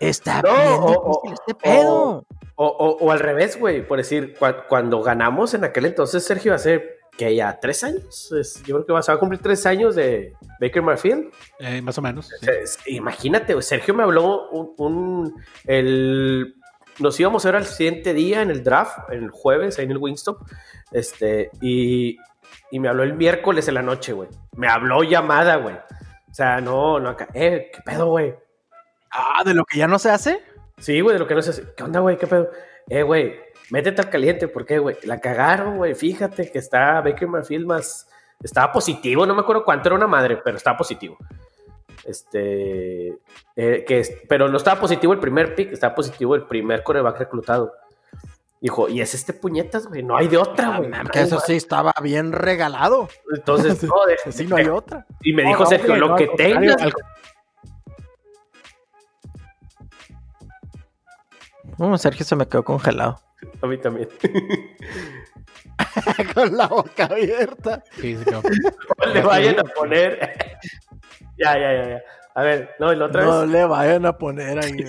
[0.01, 2.27] está bien o, este pedo.
[2.57, 4.37] O, al revés, güey, por decir,
[4.69, 6.83] cuando ganamos en aquel entonces, Sergio, hace
[7.17, 8.31] que ya tres años,
[8.65, 11.33] yo creo que va, a cumplir tres años de Baker Mayfield.
[11.61, 12.31] Eh, más o menos.
[12.87, 16.55] Imagínate, Sergio me habló un, el,
[16.99, 19.99] nos íbamos a ver al siguiente día en el draft, el jueves, ahí en el
[19.99, 20.41] Wingstop,
[20.93, 22.19] este, y
[22.71, 24.29] y me habló el miércoles en la noche, güey.
[24.57, 25.77] Me habló llamada, güey.
[25.77, 27.29] O sea, no, no acá.
[27.35, 28.35] Eh, ¿qué pedo, güey?
[29.11, 30.43] Ah, ¿de lo que ya no se hace?
[30.79, 31.75] Sí, güey, de lo que no se hace.
[31.77, 32.17] ¿Qué onda, güey?
[32.17, 32.51] ¿Qué pedo?
[32.89, 33.37] Eh, güey,
[33.71, 34.49] métete al caliente.
[34.49, 34.97] ¿Por qué, güey?
[35.05, 35.95] La cagaron, güey.
[35.95, 38.09] Fíjate que está Baker Mayfield más...
[38.43, 41.17] Estaba positivo, no me acuerdo cuánto era una madre, pero estaba positivo.
[42.05, 43.17] Este...
[43.57, 47.73] Eh, que pero no estaba positivo el primer pick, estaba positivo el primer coreback reclutado.
[48.65, 50.91] Dijo, y es este puñetas, güey, no hay de otra, güey.
[51.13, 53.11] que eso sí estaba bien regalado.
[53.37, 53.93] Entonces, no,
[54.33, 55.05] sí, no hay otra.
[55.21, 56.81] Y me dijo Sergio, lo que tengas.
[61.99, 63.21] Sergio se me quedó congelado.
[63.61, 64.09] A mí también.
[66.35, 67.85] Con la boca abierta.
[68.01, 68.41] Sí, se quedó.
[68.99, 70.39] No le vayan a poner.
[71.37, 72.03] ya, ya, ya, ya.
[72.37, 74.77] A ver, no, y la otra no le vayan a poner ahí.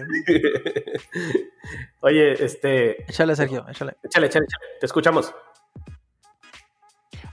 [2.01, 3.03] Oye, este.
[3.03, 3.95] Échale, Sergio, échale.
[4.03, 4.65] Échale, échale, échale.
[4.79, 5.33] Te escuchamos.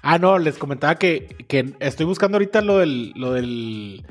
[0.03, 4.07] Ah, no, les comentaba que, que estoy buscando ahorita lo del, lo del.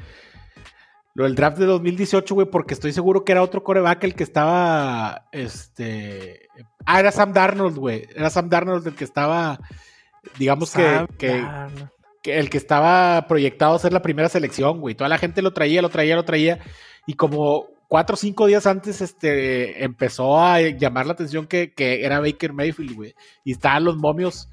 [1.14, 4.24] Lo del draft de 2018, güey, porque estoy seguro que era otro coreback el que
[4.24, 5.28] estaba.
[5.32, 6.48] Este.
[6.86, 8.08] Ah, era Sam Darnold, güey.
[8.16, 9.60] Era Sam Darnold el que estaba.
[10.40, 11.46] Digamos que, que,
[12.24, 14.96] el que estaba proyectado a ser la primera selección, güey.
[14.96, 16.60] Toda la gente lo traía, lo traía, lo traía.
[17.08, 22.20] Y como cuatro o cinco días antes, este, empezó a llamar la atención que, era
[22.20, 23.16] Baker Mayfield, güey.
[23.44, 24.50] Y estaban los momios.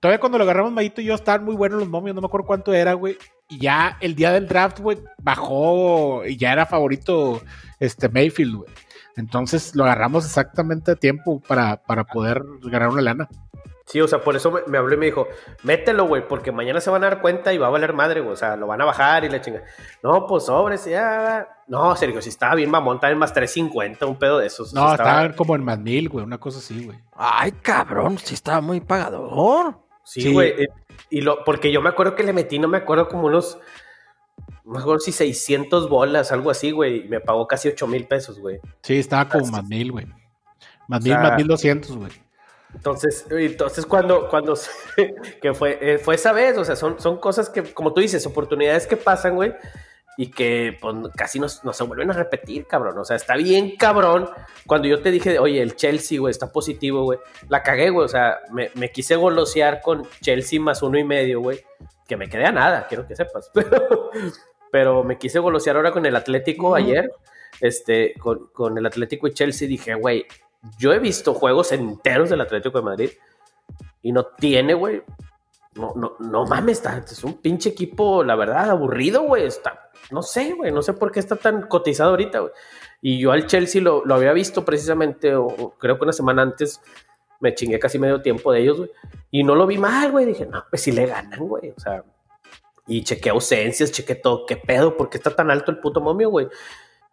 [0.00, 2.46] Todavía cuando lo agarramos Mayito y yo, estaban muy buenos los momios, no me acuerdo
[2.46, 3.16] cuánto era, güey.
[3.48, 7.42] Y ya el día del draft, güey, bajó y ya era favorito
[7.80, 8.70] este Mayfield, güey.
[9.16, 13.28] Entonces lo agarramos exactamente a tiempo para, para poder ganar una lana.
[13.88, 15.28] Sí, o sea, por eso me, habló y me dijo,
[15.62, 18.34] mételo, güey, porque mañana se van a dar cuenta y va a valer madre, güey.
[18.34, 19.62] O sea, lo van a bajar y la chinga.
[20.02, 21.48] No, pues sobres, ya.
[21.68, 24.74] No, Sergio, si estaba bien mamón, estaba en más 350, un pedo de esos.
[24.74, 25.32] No, estaba...
[25.32, 26.98] como en más mil, güey, una cosa así, güey.
[27.14, 29.78] Ay, cabrón, sí estaba muy pagador.
[30.04, 30.68] Sí, güey.
[31.08, 33.58] Y lo, porque yo me acuerdo que le metí, no me acuerdo como unos
[34.66, 38.60] mejor si 600 bolas, algo así, güey, y me pagó casi 8 mil pesos, güey.
[38.82, 40.06] Sí, estaba como más mil, güey.
[40.88, 42.12] Más mil, más mil doscientos, güey.
[42.74, 44.54] Entonces, entonces cuando, cuando
[45.42, 48.26] que fue, eh, fue esa vez, o sea, son, son cosas que, como tú dices,
[48.26, 49.54] oportunidades que pasan, güey,
[50.16, 52.98] y que pues, casi no, se vuelven a repetir, cabrón.
[52.98, 54.28] O sea, está bien cabrón.
[54.66, 58.04] Cuando yo te dije, oye, el Chelsea, güey, está positivo, güey, la cagué, güey.
[58.04, 61.64] O sea, me, me quise golosear con Chelsea más uno y medio, güey,
[62.06, 63.50] que me quedé a nada, quiero que sepas.
[63.54, 64.10] Pero,
[64.70, 67.10] pero me quise golosear ahora con el Atlético ayer,
[67.58, 69.66] este, con, con el Atlético y Chelsea.
[69.66, 70.26] Dije, güey,
[70.78, 73.10] yo he visto juegos enteros del Atlético de Madrid
[74.02, 75.02] y no tiene, güey.
[75.74, 79.44] No, no, no mames, está, es un pinche equipo, la verdad, aburrido, güey.
[79.44, 82.52] Está, no sé, güey, no sé por qué está tan cotizado ahorita, güey.
[83.00, 86.80] Y yo al Chelsea lo, lo había visto precisamente, o, creo que una semana antes
[87.40, 88.90] me chingué casi medio tiempo de ellos, güey.
[89.30, 90.24] Y no lo vi mal, güey.
[90.24, 91.70] Dije, no, pues sí le ganan, güey.
[91.70, 92.02] O sea,
[92.88, 94.46] y chequé ausencias, chequé todo.
[94.46, 94.96] ¿Qué pedo?
[94.96, 96.48] ¿Por qué está tan alto el puto momio, güey?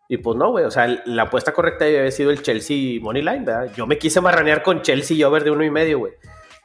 [0.07, 3.23] Y pues no, güey, o sea, la apuesta correcta debe haber sido el Chelsea Money
[3.23, 3.71] Line, ¿verdad?
[3.75, 6.13] Yo me quise marranear con Chelsea y over de uno y medio, güey.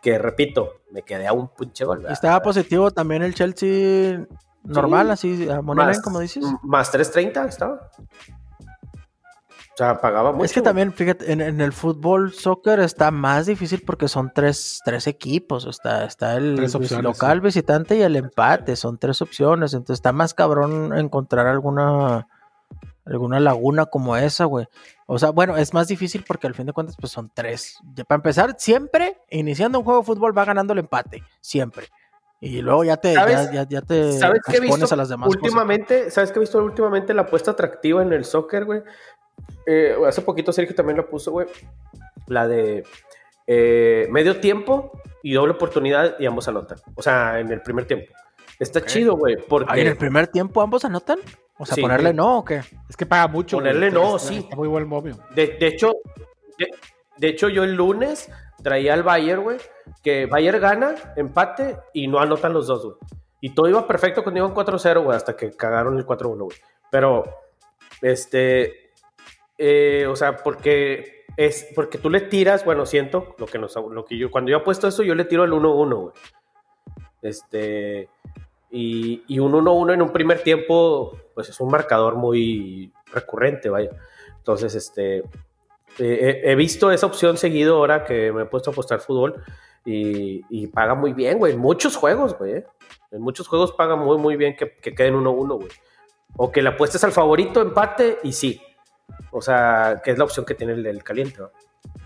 [0.03, 1.98] Que repito, me quedé a un pinche gol.
[1.98, 2.12] ¿verdad?
[2.12, 4.26] Estaba positivo también el Chelsea
[4.62, 6.44] normal, así, a Money Line, como dices.
[6.62, 7.90] Más 3.30 estaba.
[9.72, 10.44] O sea, pagaba mucho.
[10.44, 15.07] Es que también, fíjate, en, el fútbol, soccer está más difícil porque son tres, tres
[15.07, 15.64] equipos.
[15.64, 16.57] Está, está el
[17.00, 18.76] local, visitante y el empate.
[18.76, 19.72] Son tres opciones.
[19.72, 22.26] Entonces está más cabrón encontrar alguna
[23.11, 24.66] alguna laguna como esa, güey.
[25.07, 27.79] O sea, bueno, es más difícil porque al fin de cuentas, pues son tres.
[28.07, 31.23] para empezar, siempre, iniciando un juego de fútbol, va ganando el empate.
[31.40, 31.88] Siempre.
[32.40, 36.11] Y luego ya te, ya, ya, te ¿sabes qué he visto a las demás últimamente,
[36.11, 38.83] ¿Sabes qué he visto últimamente la apuesta atractiva en el soccer, güey?
[39.66, 41.46] Eh, hace poquito Sergio también lo puso, güey.
[42.29, 42.85] La de
[43.46, 44.92] eh, medio tiempo
[45.23, 46.79] y doble oportunidad y ambos anotan.
[46.94, 48.11] O sea, en el primer tiempo.
[48.59, 49.37] Está chido, güey.
[49.37, 49.81] Porque...
[49.81, 51.18] ¿En el primer tiempo ambos anotan?
[51.61, 52.62] O sea, ponerle no o qué?
[52.88, 53.59] Es que paga mucho.
[53.59, 54.38] Ponerle no, sí.
[54.38, 55.18] Está muy buen momio.
[55.35, 55.92] De, hecho,
[57.18, 59.59] de, hecho, yo el lunes traía al Bayern, güey,
[60.03, 62.96] que Bayern gana, empate y no anotan los dos, güey.
[63.42, 66.57] Y todo iba perfecto cuando iban 4-0, güey, hasta que cagaron el 4-1, güey.
[66.90, 67.25] Pero,
[68.01, 68.92] este,
[69.59, 74.07] eh, o sea, porque es porque tú le tiras, bueno, siento lo que nos, lo
[74.07, 76.14] que yo, cuando yo apuesto eso, yo le tiro el 1-1, güey.
[77.20, 78.09] Este,
[78.70, 83.90] y, un 1-1 en un primer tiempo, pues es un marcador muy recurrente, vaya.
[84.37, 85.24] Entonces, este,
[85.98, 89.42] he, visto esa opción seguido ahora que me he puesto a apostar fútbol
[89.85, 91.55] y, paga muy bien, güey.
[91.55, 92.53] En muchos juegos, güey.
[92.59, 92.66] ¿eh?
[93.11, 95.70] En muchos juegos paga muy, muy bien que, que queden 1-1, güey.
[96.37, 98.61] O que le apuestes al favorito, empate y sí.
[99.31, 101.50] O sea, que es la opción que tiene el del caliente, ¿no?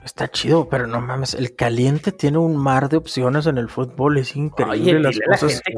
[0.04, 4.18] Está chido, pero no mames, el caliente tiene un mar de opciones en el fútbol,
[4.18, 5.72] es increíble las cosas que,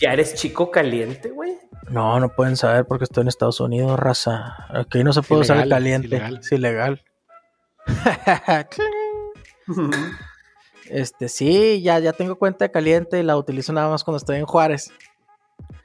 [0.00, 1.56] ya, eres, chico caliente, güey.
[1.88, 4.66] No, no pueden saber porque estoy en Estados Unidos, raza.
[4.68, 7.04] Aquí no se puede usar el caliente, es ilegal.
[10.90, 14.38] este, sí, ya, ya tengo cuenta de caliente y la utilizo nada más cuando estoy
[14.38, 14.90] en Juárez.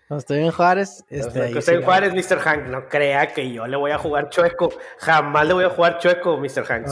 [0.08, 1.04] Cuando estoy en Juárez.
[1.10, 2.39] Este, estoy en Juárez, Mr.
[2.39, 2.67] Hank.
[2.67, 4.70] No crea que yo le voy a jugar chueco.
[5.00, 6.63] Jamás le voy a jugar chueco, Mr.
[6.63, 6.88] Hank.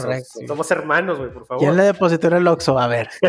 [0.46, 1.62] Somos, hermanos, güey, por favor.
[1.62, 2.78] ¿Quién le depositó en el Oxxo?
[2.78, 3.08] A ver.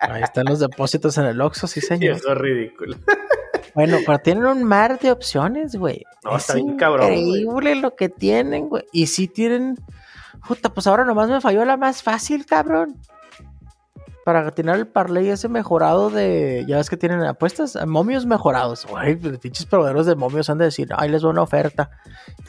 [0.00, 2.16] Ahí están los depósitos en el Oxxo, sí, señor.
[2.16, 2.96] Eso es ridículo.
[3.74, 6.04] Bueno, pero tienen un mar de opciones, güey.
[6.24, 7.12] No, está bien cabrón.
[7.12, 8.82] Increíble lo que tienen, güey.
[8.92, 9.76] Y sí tienen.
[10.48, 12.98] Puta, pues ahora nomás me falló la más fácil, cabrón
[14.28, 16.66] para tener el parlay ese mejorado de.
[16.68, 18.84] Ya ves que tienen apuestas, momios mejorados.
[18.84, 21.88] Güey, pues, pinches proveedores de momios han de decir, ay, les doy una oferta.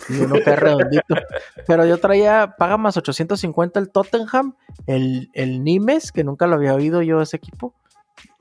[0.10, 1.16] Y uno queda redondito.
[1.66, 6.74] Pero yo traía, paga más 850 el Tottenham, el, el Nimes, que nunca lo había
[6.74, 7.74] oído yo ese equipo.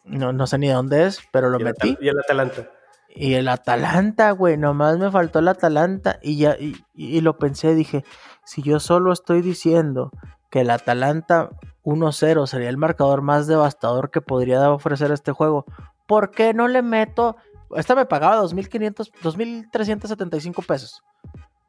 [0.03, 1.97] No, no sé ni de dónde es, pero lo metí.
[2.01, 2.69] y el Atalanta.
[3.09, 6.19] Y el Atalanta, güey, nomás me faltó el Atalanta.
[6.23, 8.05] Y ya, y, y lo pensé, dije,
[8.45, 10.11] si yo solo estoy diciendo
[10.51, 11.51] que el Atalanta
[11.85, 15.65] 1-0 sería el marcador más devastador que podría ofrecer este juego.
[16.07, 17.37] ¿Por qué no le meto?
[17.77, 21.03] Esta me pagaba 2.500, 2.375 pesos.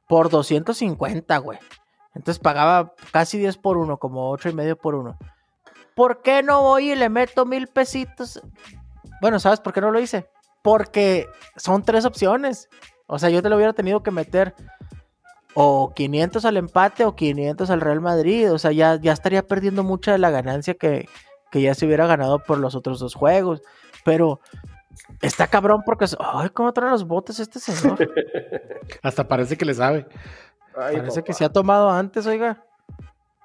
[0.07, 1.59] Por 250, güey.
[2.15, 5.17] Entonces pagaba casi 10 por 1, como 8 y medio por 1.
[5.95, 8.41] ¿Por qué no voy y le meto mil pesitos?
[9.21, 10.29] Bueno, ¿sabes por qué no lo hice?
[10.61, 12.69] Porque son tres opciones.
[13.07, 14.55] O sea, yo te lo hubiera tenido que meter
[15.53, 18.51] o 500 al empate o 500 al Real Madrid.
[18.51, 21.07] O sea, ya, ya estaría perdiendo mucha de la ganancia que,
[21.53, 23.61] ya se hubiera ganado por los otros dos juegos.
[24.05, 24.39] Pero
[25.21, 26.05] está cabrón porque.
[26.19, 27.97] Ay, ¿cómo trae los botes este señor?
[29.03, 30.07] Hasta parece que le sabe.
[30.73, 32.63] parece que se ha tomado antes, oiga.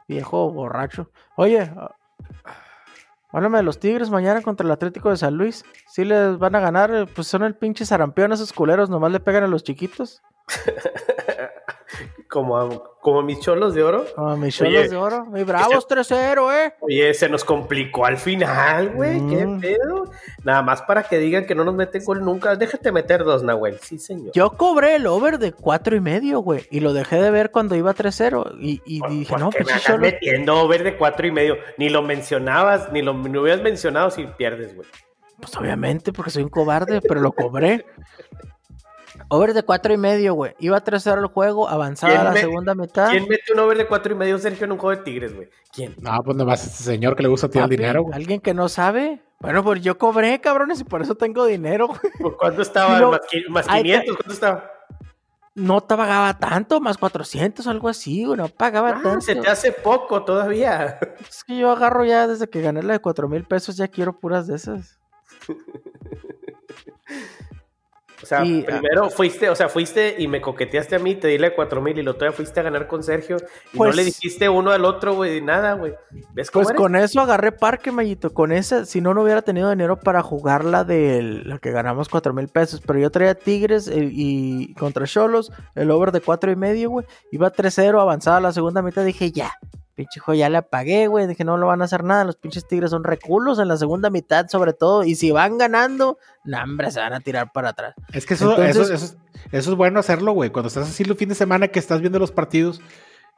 [0.07, 1.11] Viejo borracho.
[1.37, 1.71] Oye,
[3.35, 5.65] Háblame de los Tigres mañana contra el Atlético de San Luis.
[5.89, 9.43] Si les van a ganar, pues son el pinche sarampión esos culeros, nomás le pegan
[9.43, 10.23] a los chiquitos.
[12.29, 14.05] como, como mis cholos de oro.
[14.15, 15.25] Como mis cholos de oro.
[15.27, 16.75] Muy bravos 3-0, eh.
[16.81, 19.25] Oye, se nos complicó al final, güey.
[19.29, 19.61] ¿Qué mm.
[19.61, 20.11] pedo?
[20.43, 22.57] Nada más para que digan que no nos meten gol nunca.
[22.57, 23.79] Déjate meter dos, Nahuel.
[23.81, 24.33] Sí, señor.
[24.35, 26.67] Yo cobré el over de cuatro y medio, güey.
[26.71, 28.57] Y lo dejé de ver cuando iba 3-0.
[28.61, 31.57] Y, y dije, no, pues me estás metiendo over de cuatro y medio.
[31.79, 34.89] Ni lo mencionabas, ni lo hubieras mencionado si pierdes, güey.
[35.41, 37.85] Pues obviamente, porque soy un cobarde, pero lo cobré.
[39.29, 40.55] Over de cuatro y medio, güey.
[40.59, 43.11] Iba a 3-0 el juego, avanzaba a la segunda mitad.
[43.11, 45.49] ¿Quién mete un over de cuatro y medio, Sergio, en un juego de Tigres, güey?
[45.73, 45.95] ¿Quién?
[45.99, 48.15] No, pues nomás ese señor que le gusta tirar dinero, güey.
[48.15, 49.23] Alguien que no sabe.
[49.41, 51.89] Bueno, pues yo cobré, cabrones, y por eso tengo dinero.
[52.39, 53.19] ¿Cuánto estaba?
[53.49, 54.71] más, 500, ¿cuánto estaba?
[55.55, 58.37] No te pagaba tanto, más 400, algo así, güey.
[58.37, 59.21] No pagaba ah, tanto.
[59.21, 60.99] Se te hace poco todavía.
[61.29, 64.19] Es que yo agarro ya desde que gané la de 4 mil pesos, ya quiero
[64.19, 64.99] puras de esas.
[68.25, 71.37] O sea, ah, primero fuiste, o sea, fuiste y me coqueteaste a mí, te di
[71.37, 73.37] la cuatro mil y lo todavía fuiste a ganar con Sergio
[73.75, 75.93] y no le pues dijiste uno al otro, güey, nada, güey.
[76.33, 78.33] ¿Ves cómo Pues con eso agarré parque, Mayito.
[78.33, 82.09] Con esa, si no, no hubiera tenido dinero para jugar la de la que ganamos
[82.09, 82.81] cuatro mil pesos.
[82.81, 87.07] Pero yo traía Tigres eh, y, contra Cholos, el over de cuatro y medio, güey.
[87.31, 89.53] Iba 3-0, avanzada la segunda mitad, dije ya,
[89.95, 91.27] Pinche hijo, ya le apagué, güey.
[91.27, 92.25] Dije, no lo van a hacer nada.
[92.25, 95.05] Los pinches tigres son reculos en la segunda mitad, sobre todo.
[95.05, 97.95] Y si van ganando, nah, hombre, se van a tirar para atrás.
[98.13, 99.17] Es que eso, eso, eso,
[99.53, 100.51] es bueno hacerlo, güey.
[100.51, 102.81] Cuando estás así el fin de semana que estás viendo los partidos,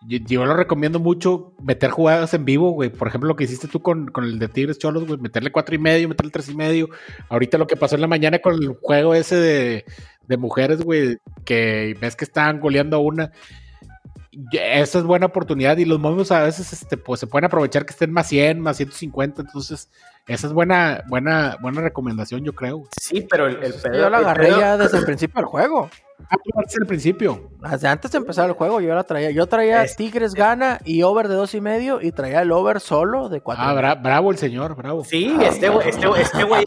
[0.06, 2.90] yo, lo recomiendo mucho meter jugadas en vivo, güey.
[2.90, 5.18] Por ejemplo, lo que hiciste tú con, con el de Tigres Cholos, güey.
[5.18, 6.88] Meterle cuatro y medio, meterle tres y medio.
[7.28, 9.84] Ahorita lo que pasó en la mañana con el juego ese de,
[10.26, 13.32] de mujeres, güey, que ves que estaban goleando a una
[14.52, 17.92] esa es buena oportunidad y los momios a veces este, pues, se pueden aprovechar que
[17.92, 19.90] estén más 100, más 150, entonces
[20.26, 22.84] esa es buena, buena, buena recomendación, yo creo.
[23.00, 25.90] Sí, pero el, Yo la agarré ya desde el principio del juego.
[26.30, 26.36] Ah,
[26.86, 27.50] principio.
[27.70, 29.30] Desde antes de empezar el juego, yo la traía.
[29.30, 33.28] Yo traía Tigres gana y over de dos y medio y traía el over solo
[33.28, 33.64] de cuatro.
[33.64, 35.04] Ah, bravo el señor, bravo.
[35.04, 36.64] Sí, este güey, este, este güey,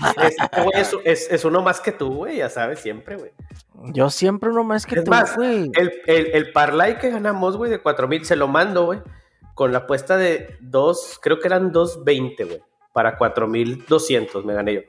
[0.73, 3.31] este es, es, uno más que tú, güey, ya sabes, siempre, güey.
[3.91, 5.71] Yo siempre uno más que tú, güey.
[5.73, 9.01] El, el, el parlay que ganamos, güey, de cuatro mil, se lo mando, güey,
[9.55, 12.62] con la apuesta de dos, creo que eran dos veinte, güey,
[12.93, 14.81] para cuatro mil doscientos me gané yo.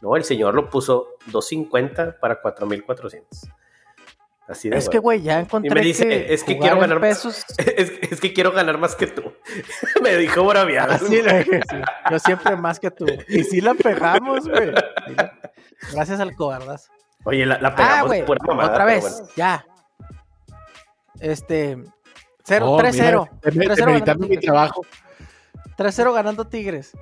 [0.00, 3.48] No, el señor lo puso 250 para 4400
[4.48, 5.70] es que, güey, ya encontré.
[5.70, 7.44] Y me dice, es que quiero ganar pesos.
[7.76, 9.32] Es, que quiero ganar más que tú.
[10.02, 10.92] me dijo braviado.
[10.92, 11.22] Así
[12.10, 13.06] Yo siempre más que tú.
[13.28, 14.72] Y sí la pegamos, güey.
[15.92, 16.90] Gracias al cobardas.
[17.24, 19.64] Oye, la, la pegamos ah, por mamada, Otra vez, ya.
[21.20, 21.78] Este.
[22.44, 23.40] 0, 3-0.
[23.40, 24.82] 3-0 mi trabajo.
[25.78, 26.92] 3-0 ganando Tigres.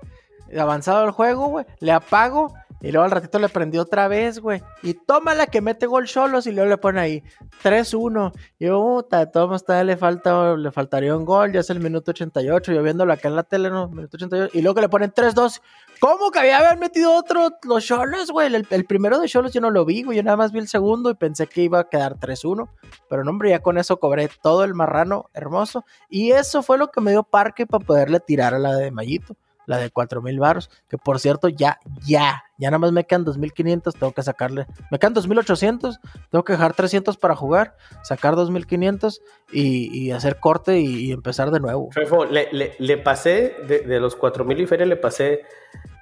[0.58, 1.66] Avanzado el juego, güey.
[1.80, 4.60] Le apago y luego al ratito le prendió otra vez, güey.
[4.82, 7.22] Y tómala que mete gol solos y luego le pone ahí
[7.62, 8.32] 3-1.
[8.58, 12.72] Y puta, Tomás todavía le falta, le faltaría un gol, ya es el minuto 88.
[12.72, 14.58] Yo viéndolo acá en la tele, no, minuto 88.
[14.58, 15.60] Y luego le ponen 3-2.
[16.00, 18.52] ¿Cómo que había metido otro los Cholos, güey?
[18.52, 20.16] El, primero de Cholos yo no lo vi, güey.
[20.16, 22.68] Yo nada más vi el segundo y pensé que iba a quedar 3-1.
[23.08, 25.84] Pero no, hombre, ya con eso cobré todo el marrano hermoso.
[26.08, 29.36] Y eso fue lo que me dio parque para poderle tirar a la de Mayito
[29.66, 33.94] la de 4000 baros, que por cierto ya, ya, ya nada más me quedan 2500,
[33.94, 39.22] tengo que sacarle, me quedan 2800, tengo que dejar 300 para jugar, sacar 2500
[39.52, 41.90] y, y hacer corte y, empezar de nuevo.
[42.30, 45.42] le, le, pasé de, los 4000 y feria, le pasé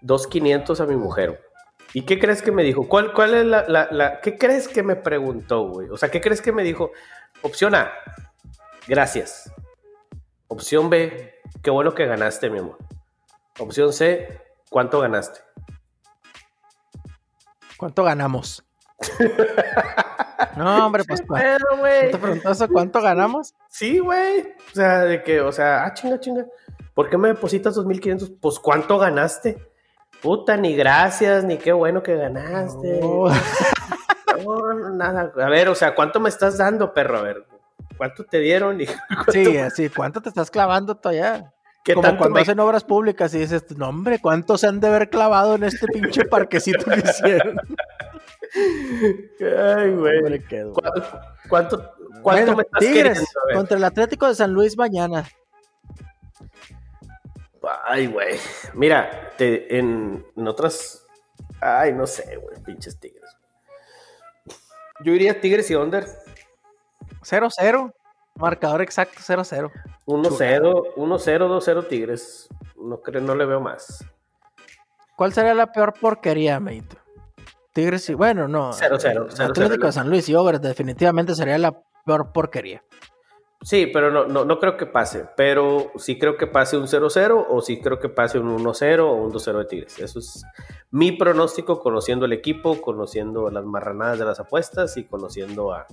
[0.03, 1.41] 2500 a mi mujer.
[1.93, 2.87] ¿Y qué crees que me dijo?
[2.87, 5.89] ¿Cuál, cuál es la, la, ¿Qué crees que me preguntó, güey?
[5.89, 6.93] O sea, ¿qué crees que me dijo?
[7.43, 7.91] Opción A,
[8.87, 9.53] gracias.
[10.47, 12.79] Opción B, qué bueno que ganaste, mi amor.
[13.61, 15.41] Opción C, ¿cuánto ganaste?
[17.77, 18.65] ¿Cuánto ganamos?
[20.57, 21.23] no, hombre, pues.
[22.11, 23.55] ¿Te preguntaste cuánto ganamos?
[23.69, 24.55] Sí, güey.
[24.71, 26.47] O sea, de que, o sea, ah, chinga, chinga.
[26.95, 28.39] ¿Por qué me depositas 2.500?
[28.41, 29.59] Pues, ¿cuánto ganaste?
[30.23, 33.01] Puta, ni gracias, ni qué bueno que ganaste.
[34.43, 34.73] No.
[34.95, 35.33] nada.
[35.37, 37.19] A ver, o sea, ¿cuánto me estás dando, perro?
[37.19, 37.47] A ver,
[37.99, 38.79] ¿cuánto te dieron?
[39.33, 41.53] Sí, sí, ¿cuánto te estás clavando todavía?
[41.95, 45.55] Como cuando hacen obras públicas y dices, no hombre, ¿cuánto se han de haber clavado
[45.55, 47.57] en este pinche parquecito que hicieron?
[49.41, 50.43] Ay, güey.
[51.49, 53.25] ¿Cuánto, cuánto, me estás Tigres,
[53.55, 55.27] contra el Atlético de San Luis mañana.
[57.85, 58.39] Ay, güey.
[58.75, 61.07] Mira, en, en, otras.
[61.61, 62.61] Ay, no sé, güey.
[62.63, 63.37] Pinches Tigres.
[65.05, 66.07] Yo iría Tigres y Under.
[67.23, 67.93] 0-0.
[68.37, 69.71] Marcador exacto 0-0.
[70.07, 72.49] 1-0, 1-0, 2-0 Tigres.
[72.77, 74.05] No creo, no le veo más.
[75.17, 76.97] ¿Cuál sería la peor porquería, Meito?
[77.73, 78.15] Tigres y.
[78.15, 78.73] Bueno, no.
[78.73, 79.41] 0-0.
[79.41, 82.83] Atlético de San Luis y Ogres definitivamente sería la peor porquería.
[83.63, 85.27] Sí, pero no, no, no creo que pase.
[85.37, 89.13] Pero sí creo que pase un 0-0 o sí creo que pase un 1-0 o
[89.13, 89.99] un 2-0 de Tigres.
[89.99, 90.45] Eso es
[90.91, 95.87] mi pronóstico, conociendo el equipo, conociendo las marranadas de las apuestas y conociendo a.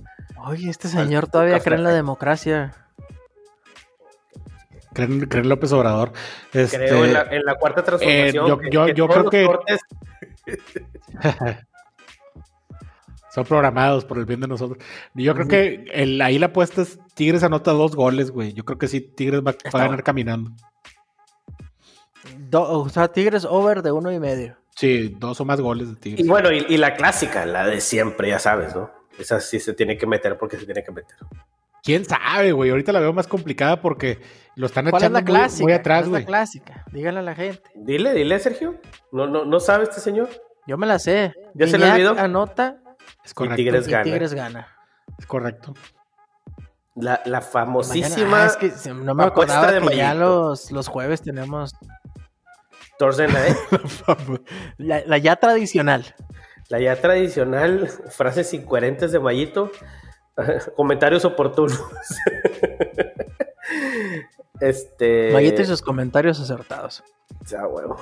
[0.46, 2.74] Oye, este señor todavía cree en la democracia.
[4.94, 6.14] Creen, creen López Obrador.
[6.54, 8.46] Este, creo en la, cuarta transformación.
[8.64, 9.48] Eh, yo, yo, creo que.
[13.30, 14.84] Son programados por el bien de nosotros.
[15.14, 18.54] Yo creo que el, ahí la apuesta es Tigres anota dos goles, güey.
[18.54, 20.52] Yo creo que sí, Tigres va, a ganar caminando.
[22.54, 24.58] o sea, Tigres over de uno y medio.
[24.76, 26.26] Sí, dos o más goles de Tigres.
[26.26, 28.92] Y bueno, y, la clásica, la de siempre, ya sabes, ¿no?
[29.20, 31.18] Esa sí se tiene que meter porque se tiene que meter.
[31.84, 32.70] ¿Quién sabe, güey?
[32.70, 34.20] Ahorita la veo más complicada porque
[34.56, 36.22] lo están echando muy, atrás, güey.
[36.22, 36.86] la clásica?
[36.92, 37.64] Dígale a la gente.
[37.76, 38.76] Dile, dile, Sergio.
[39.12, 40.30] ¿No, no, no sabe este señor?
[40.68, 41.34] Yo me la sé.
[41.56, 42.12] ¿Ya se le olvidó?
[42.20, 42.82] Anota
[43.28, 43.58] es correcto.
[43.58, 44.04] Tigres gana.
[44.04, 44.68] Tigres gana.
[45.20, 45.74] Es correcto.
[46.96, 48.44] La, la famosísima.
[48.44, 51.76] Ah, es que no me acordaba de que ya los, los jueves tenemos.
[52.98, 53.58] Thursday Night.
[54.78, 56.16] la, la, ya tradicional.
[56.70, 59.72] La ya tradicional, frases incoherentes de Mayito,
[60.78, 61.80] comentarios oportunos.
[64.62, 65.32] este.
[65.34, 67.04] Mayito y sus comentarios acertados.
[67.46, 67.98] Ya, huevo.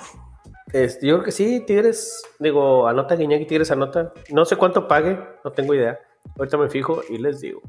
[0.74, 4.14] Este, yo creo que sí, Tigres, digo, anota Guiñac y Tigres anota.
[4.32, 6.00] No sé cuánto pague, no tengo idea.
[6.38, 7.62] Ahorita me fijo y les digo.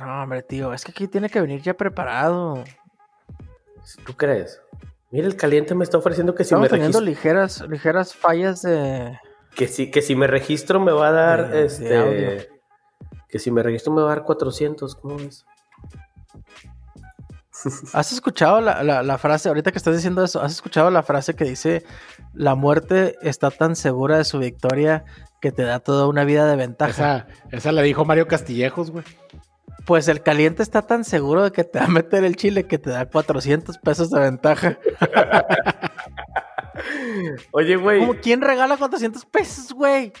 [0.00, 2.64] No, hombre, tío, es que aquí tiene que venir ya preparado.
[4.04, 4.60] ¿Tú crees?
[5.10, 9.18] Mira, el caliente me está ofreciendo que si me teniendo ligeras, ligeras fallas de.
[9.54, 12.48] Que si, que si me registro me va a dar este.
[13.28, 15.46] que si me registro me va a dar 400, ¿cómo ves?
[17.92, 21.84] ¿Has escuchado la, frase, ahorita que estás diciendo eso, has escuchado la frase que dice,
[22.34, 25.04] la muerte está tan segura de su victoria
[25.40, 26.90] que te da toda una vida de ventaja?
[26.90, 29.04] Esa, esa la dijo Mario Castillejos, güey.
[29.84, 32.78] Pues el caliente está tan seguro de que te va a meter el chile que
[32.78, 34.78] te da 400 pesos de ventaja.
[37.52, 38.04] Oye, güey.
[38.20, 40.12] ¿Quién regala 400 pesos, güey?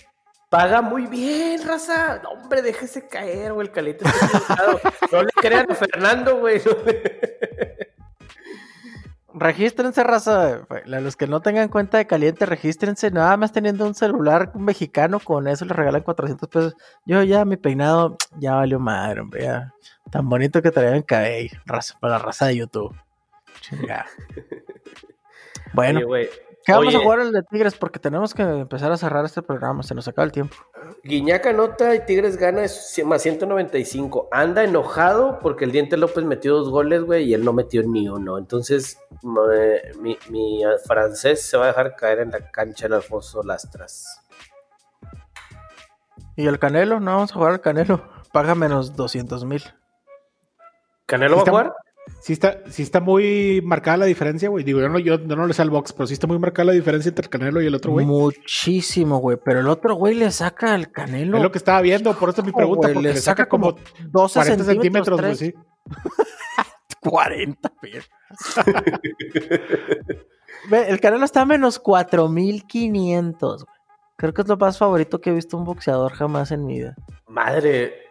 [0.48, 2.20] Paga muy bien, raza.
[2.22, 3.66] No, hombre, déjese caer, güey.
[3.66, 4.56] El caliente está
[5.10, 6.60] No le crean a Fernando, güey.
[9.36, 10.66] regístrense, raza.
[10.70, 13.10] A los que no tengan cuenta de caliente, regístrense.
[13.10, 16.76] Nada más teniendo un celular mexicano, con eso les regalan 400 pesos.
[17.04, 19.42] Yo ya, mi peinado, ya valió madre, hombre.
[19.42, 19.74] Ya.
[20.10, 22.96] Tan bonito que traían cabello, raza, para la raza de YouTube.
[23.60, 24.06] Chinga.
[25.72, 26.00] Bueno.
[26.66, 27.76] ¿Qué vamos a jugar el de Tigres?
[27.76, 30.56] Porque tenemos que empezar a cerrar este programa, se nos acaba el tiempo.
[31.04, 34.28] Guiñaca nota y Tigres gana es más 195.
[34.32, 38.08] Anda enojado porque el Diente López metió dos goles, güey, y él no metió ni
[38.08, 38.36] uno.
[38.36, 38.98] Entonces,
[40.00, 44.22] mi, mi, francés se va a dejar caer en la cancha del Alfonso Lastras.
[46.34, 46.98] ¿Y el Canelo?
[46.98, 48.10] No vamos a jugar al Canelo.
[48.32, 49.62] Paga menos 200 mil.
[51.06, 51.74] ¿Canelo va a jugar?
[52.20, 54.64] Sí está, sí está muy marcada la diferencia, güey.
[54.64, 56.72] Digo, yo no, yo no le sé al box, pero sí está muy marcada la
[56.72, 58.04] diferencia entre el Canelo y el otro güey.
[58.04, 59.38] Muchísimo, güey.
[59.44, 61.36] Pero el otro güey le saca al Canelo.
[61.36, 63.76] Es lo que estaba viendo, por eso es mi pregunta, porque le, saca, como
[64.10, 65.54] 12 40 centímetros, güey, sí.
[67.00, 67.72] 40,
[70.88, 73.76] el Canelo está a menos 4500, güey.
[74.16, 76.96] Creo que es lo más favorito que he visto un boxeador jamás en mi vida.
[77.28, 78.06] Madre,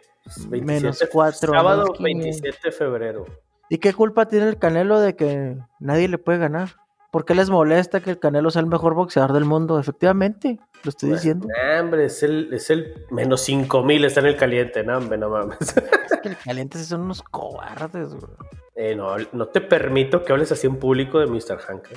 [0.48, 1.52] 27, menos 4.
[1.52, 3.26] Sábado 27 de febrero.
[3.68, 6.76] ¿Y qué culpa tiene el Canelo de que nadie le puede ganar?
[7.10, 9.78] ¿Por qué les molesta que el Canelo sea el mejor boxeador del mundo?
[9.78, 11.48] Efectivamente, lo estoy diciendo.
[11.80, 15.58] hombre, es el, es el menos 5000, está en el caliente, no, hombre, no mames.
[15.60, 18.32] Es que el caliente son unos cobardes, güey.
[18.74, 21.58] Eh, no, no te permito que hables así en público de Mr.
[21.58, 21.92] Hank.
[21.92, 21.96] ¿eh?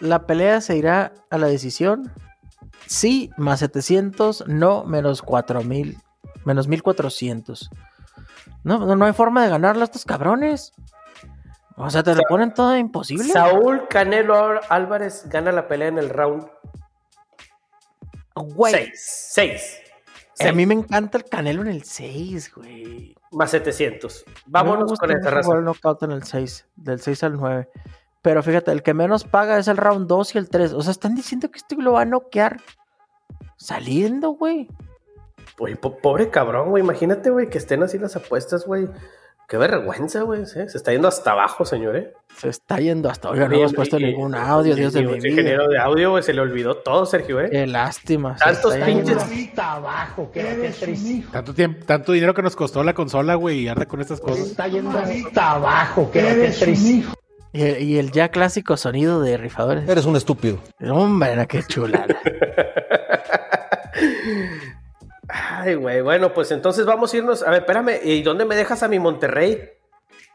[0.00, 2.12] La pelea se irá a la decisión.
[2.86, 5.96] Sí, más 700, no, menos 4000,
[6.44, 7.70] menos 1400.
[8.64, 10.72] No, no hay forma de ganarlo a estos cabrones.
[11.76, 13.32] O sea, te lo ponen todo imposible.
[13.32, 16.48] Saúl Canelo Álvarez gana la pelea en el round.
[18.34, 18.72] Güey.
[18.72, 19.80] 6.
[20.34, 20.48] 6.
[20.48, 23.14] A mí me encanta el Canelo en el 6, güey.
[23.32, 24.24] Más 700.
[24.46, 25.52] Vámonos con esta raza.
[25.54, 27.68] el knockout en el 6, del 6 al 9.
[28.22, 30.72] Pero fíjate, el que menos paga es el round 2 y el 3.
[30.72, 32.60] O sea, están diciendo que este lo va a noquear
[33.56, 34.68] saliendo, güey.
[35.58, 36.82] Oye, pobre cabrón, güey.
[36.82, 38.88] Imagínate, güey, que estén así las apuestas, güey.
[39.48, 40.44] Qué vergüenza, güey.
[40.44, 42.12] Se está yendo hasta abajo, señor, ¿eh?
[42.36, 43.48] Se está yendo hasta abajo.
[43.48, 45.28] no hemos puesto ningún audio, Dios de mi vida.
[45.28, 47.48] ingeniero de audio, güey, se le olvidó todo, Sergio, ¿eh?
[47.50, 48.36] Qué lástima.
[48.36, 49.16] Tantos pinches.
[49.56, 51.24] abajo, qué triste.
[51.32, 54.48] Tanto, tiempo, tanto dinero que nos costó la consola, güey, y arde con estas cosas.
[54.48, 57.06] Está yendo hasta abajo, qué triste.
[57.54, 59.88] Y, el ya clásico sonido de rifadores.
[59.88, 60.58] Eres un estúpido.
[60.80, 62.18] Hombre, qué chulada.
[65.28, 66.00] Ay, güey.
[66.00, 67.42] Bueno, pues entonces vamos a irnos.
[67.42, 68.00] A ver, espérame.
[68.02, 69.70] ¿Y dónde me dejas a mi Monterrey?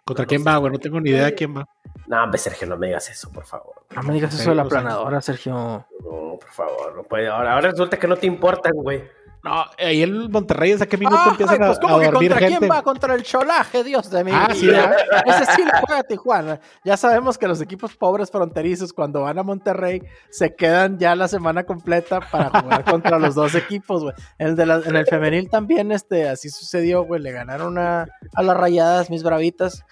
[0.06, 0.72] ¿Contra quién va, güey?
[0.72, 1.68] No tengo ni idea de quién va.
[2.08, 3.74] No, hombre, Sergio, no me digas eso, por favor.
[3.96, 5.54] No me digas eso de la planadora, Sergio.
[5.54, 7.30] No, por favor, no puede.
[7.30, 9.04] Ahora, ahora resulta que no te importan, güey.
[9.44, 12.82] No, ahí el Monterrey, ¿a qué minuto empiezan pues, a, dormir que contra quién va?
[12.82, 14.70] Contra el Cholaje, Dios de mi ah, Sí,
[15.26, 16.62] Ese sí lo juega Tijuana.
[16.86, 21.28] Ya sabemos que los equipos pobres fronterizos, cuando van a Monterrey, se quedan ya la
[21.28, 24.16] semana completa para jugar contra los dos equipos, güey.
[24.40, 27.22] En el, femenil también, este, así sucedió, güey.
[27.22, 29.84] Le ganaron a, a las rayadas, mis bravitas,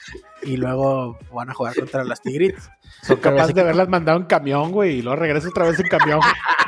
[0.43, 2.71] y luego van a jugar contra las tigritas.
[3.01, 6.21] Son capaces de haberlas mandado en camión, güey, y luego regresa otra vez en camión.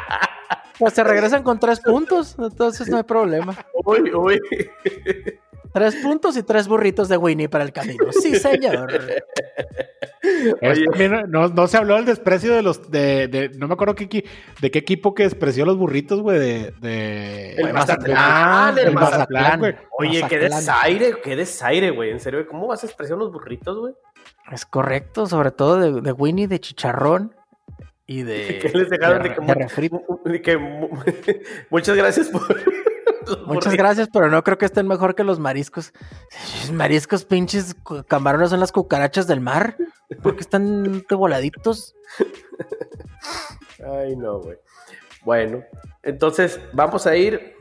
[0.80, 3.55] Pues se regresan con tres puntos, entonces no hay problema.
[3.86, 4.39] Uy, uy.
[5.74, 8.11] Tres puntos y tres burritos de Winnie para el camino.
[8.11, 8.93] Sí, señor.
[11.28, 12.91] no, se habló del desprecio de los.
[12.91, 14.24] de, No me acuerdo qué,
[14.61, 16.38] de qué equipo que despreció los burritos, güey.
[16.38, 18.78] De, de, el Mazatlán.
[18.78, 19.76] El Mazatlán, güey.
[19.97, 22.11] Oye, qué desaire, qué desaire, güey.
[22.11, 23.95] En serio, ¿cómo vas a despreciar los burritos, güey?
[24.51, 27.34] Es correcto, sobre todo de, de Winnie, de chicharrón
[28.05, 28.59] y de.
[28.61, 30.57] ¿Qué les dejaron de, que,
[31.69, 32.43] muchas gracias por.
[33.45, 35.93] Muchas gracias, pero no creo que estén mejor que los mariscos.
[36.73, 37.73] Mariscos, pinches
[38.07, 39.77] camarones son las cucarachas del mar.
[40.21, 41.95] Porque están de voladitos.
[43.79, 44.57] Ay, no, güey.
[45.23, 45.63] Bueno,
[46.03, 47.55] entonces vamos a ir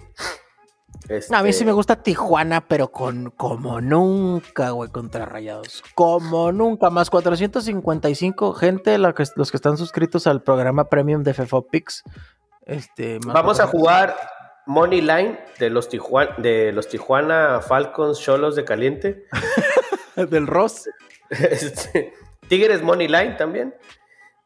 [1.31, 5.83] a mí sí me este, gusta Tijuana, pero con como nunca, güey, contra Rayados.
[5.95, 6.91] Como nunca.
[6.91, 9.15] Más 455 gente, los
[9.51, 12.05] que están suscritos al programa premium de FefoPix.
[12.67, 14.17] Este, Vamos a jugar
[14.67, 19.27] Money Line de los, Tijuana, de los Tijuana Falcons Cholos de Caliente.
[20.17, 20.89] Del Ross.
[21.31, 22.13] Este,
[22.49, 23.75] Tigres Money Line también.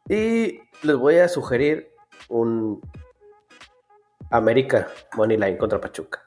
[0.08, 1.90] Y les voy a sugerir
[2.28, 2.80] un
[4.30, 4.86] América
[5.16, 6.25] Money Line contra Pachuca.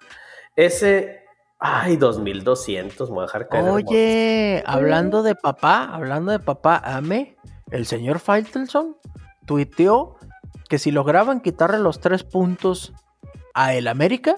[0.60, 1.24] Ese,
[1.58, 3.70] ay, 2200, me voy a dejar caer.
[3.70, 7.38] Oye, hablando de papá, hablando de papá, Ame,
[7.72, 8.98] el señor Faitelson
[9.46, 10.18] tuiteó
[10.68, 12.92] que si lograban quitarle los tres puntos
[13.54, 14.36] a el América,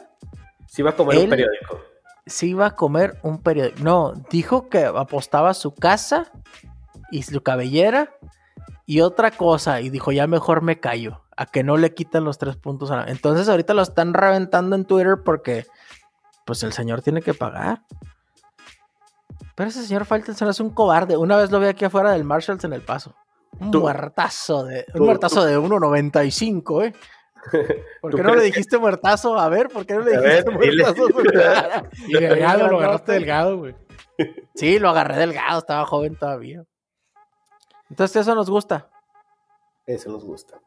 [0.67, 1.81] sí iba a comer un periódico.
[2.27, 3.79] Sí iba a comer un periódico.
[3.81, 6.31] No, dijo que apostaba su casa
[7.09, 8.13] y su cabellera
[8.85, 9.81] y otra cosa.
[9.81, 11.23] Y dijo, ya mejor me callo.
[11.35, 13.05] A que no le quitan los tres puntos a la...
[13.05, 15.65] Entonces ahorita lo están reventando en Twitter porque
[16.51, 17.81] pues el señor tiene que pagar.
[19.55, 21.15] Pero ese señor Faltenson es un cobarde.
[21.15, 23.15] Una vez lo vi aquí afuera del Marshalls en el paso.
[23.57, 26.93] Un muertazo de, un muertazo de 1.95, ¿eh?
[28.01, 29.39] ¿Por qué no le dijiste muertazo?
[29.39, 31.07] A ver, ¿por qué no le dijiste muertazo?
[32.09, 33.75] y delgado, lo agarraste delgado, güey.
[34.53, 36.65] Sí, lo agarré delgado, estaba joven todavía.
[37.89, 38.89] Entonces, eso nos gusta.
[39.85, 40.59] Eso nos gusta.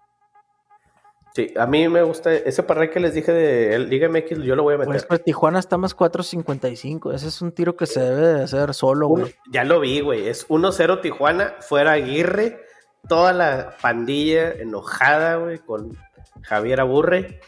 [1.35, 4.63] Sí, a mí me gusta ese parray que les dije de Liga MX, yo lo
[4.63, 4.93] voy a meter.
[4.93, 7.13] Pues, pues Tijuana está más 4.55.
[7.13, 9.35] Ese es un tiro que se debe de hacer solo, güey.
[9.51, 10.29] Ya lo vi, güey.
[10.29, 12.61] Es 1-0 Tijuana, fuera Aguirre,
[13.09, 15.99] toda la pandilla enojada, güey, con
[16.43, 17.41] Javier Aburre.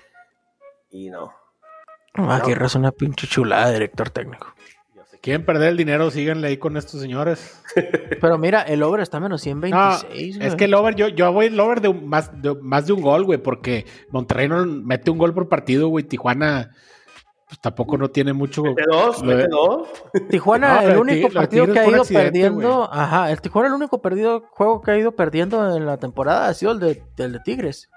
[0.91, 1.33] Y no.
[2.15, 4.49] Aguirre es una pinche chulada de director técnico.
[5.27, 7.61] Quieren perder el dinero, síganle ahí con estos señores.
[8.21, 10.39] Pero mira, el over está menos 126.
[10.41, 13.03] es que el over, yo, yo voy el over de, más, de más de un
[13.03, 16.05] gol, güey, porque Monterrey no mete un gol por partido, güey.
[16.05, 16.71] Tijuana
[17.49, 18.63] pues tampoco no tiene mucho.
[18.63, 19.89] Mete dos, mete dos.
[20.31, 22.89] Tijuana, el único partido que ha ido perdiendo.
[22.93, 26.55] Ajá, el Tijuana, el único perdido, juego que ha ido perdiendo en la temporada ha
[26.55, 27.91] sido el de, el de Tigres.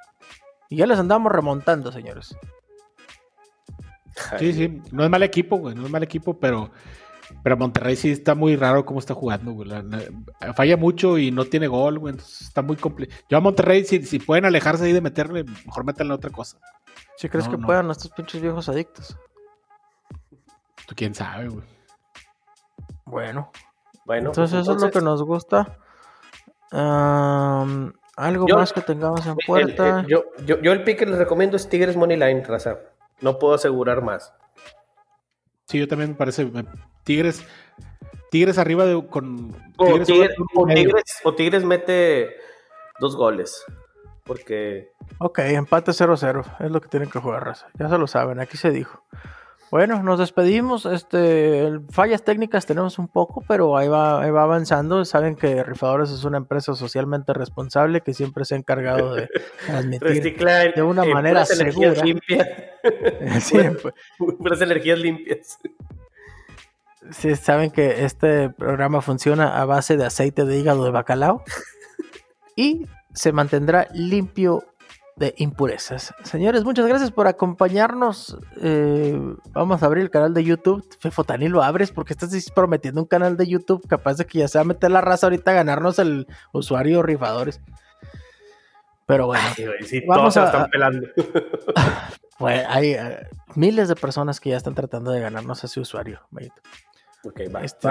[0.68, 2.36] Y ya les andamos remontando, señores.
[4.40, 6.72] Sí, sí, no es mal equipo, güey, no es mal equipo, pero
[7.44, 9.70] pero Monterrey sí está muy raro cómo está jugando, güey.
[10.56, 12.14] falla mucho y no tiene gol, güey.
[12.14, 13.22] Entonces está muy complicado.
[13.30, 16.58] Yo a Monterrey, si, si, pueden alejarse ahí de meterle, mejor métanle otra cosa.
[17.18, 19.18] ¿Sí crees que puedan estos pinches viejos adictos?
[20.88, 21.66] Tú quién sabe, güey.
[23.06, 23.52] Bueno.
[24.06, 24.30] Bueno.
[24.30, 25.78] Entonces, eso es lo que nos gusta.
[26.72, 30.06] algo más que tengamos en puerta.
[30.08, 32.78] yo, yo, yo, el pick que les recomiendo es Tigres Moneyline, raza.
[33.22, 34.34] No puedo asegurar más.
[35.70, 36.52] Sí, yo también me parece.
[37.04, 37.46] Tigres.
[38.32, 39.56] Tigres arriba de con.
[39.78, 42.36] O Tigres, mete
[43.00, 43.64] dos goles.
[44.24, 44.90] Porque.
[45.20, 46.58] Ok, empate 0-0.
[46.60, 47.68] Es lo que tienen que jugar, raza.
[47.76, 49.04] Ya se lo saben, aquí se dijo.
[49.72, 50.86] Bueno, nos despedimos.
[50.86, 55.06] Este, fallas técnicas tenemos un poco, pero ahí va, ahí va avanzando.
[55.06, 59.30] Saben que Rifadores es una empresa socialmente responsable que siempre se ha encargado de
[60.00, 62.04] transmitir de una manera segura.
[62.04, 62.48] Limpia.
[63.42, 63.94] Siempre.
[64.18, 65.60] Puras energías limpias.
[67.12, 71.44] Sí, saben que este programa funciona a base de aceite de hígado de bacalao
[72.56, 74.64] y se mantendrá limpio
[75.20, 76.14] de impurezas.
[76.24, 78.38] Señores, muchas gracias por acompañarnos.
[78.62, 79.20] Eh,
[79.52, 80.84] vamos a abrir el canal de YouTube.
[81.00, 84.58] Fefotani, lo abres porque estás prometiendo un canal de YouTube capaz de que ya se
[84.58, 87.60] va a meter la raza ahorita a ganarnos el usuario rifadores.
[89.06, 89.44] Pero bueno,
[90.08, 91.08] vamos a, están pelando.
[92.40, 96.22] hay eh, miles de personas que ya están tratando de ganarnos ese usuario.
[97.24, 97.62] Ok, va.
[97.62, 97.90] Este,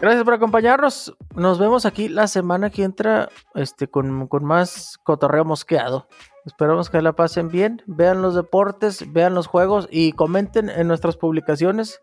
[0.00, 1.14] gracias por acompañarnos.
[1.34, 6.08] Nos vemos aquí la semana que entra este, con, más cotorreo mosqueado.
[6.46, 7.82] Esperamos que la pasen bien.
[7.86, 12.00] Vean los deportes, vean los juegos y comenten en nuestras publicaciones.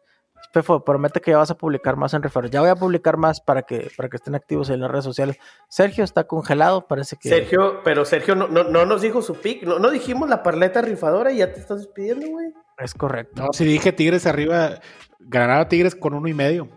[0.53, 2.57] Pefo, promete que ya vas a publicar más en referencia.
[2.57, 5.38] Ya voy a publicar más para que, para que estén activos en las redes sociales.
[5.69, 7.30] Sergio está congelado, parece que.
[7.30, 9.63] Sergio, pero Sergio no, no, nos dijo su pick.
[9.63, 12.53] No, no dijimos la parleta rifadora y ya te estás despidiendo, güey.
[12.80, 13.43] Es correcto.
[13.43, 14.80] No, si dije Tigres arriba,
[15.26, 16.69] ganará Tigres con uno y medio.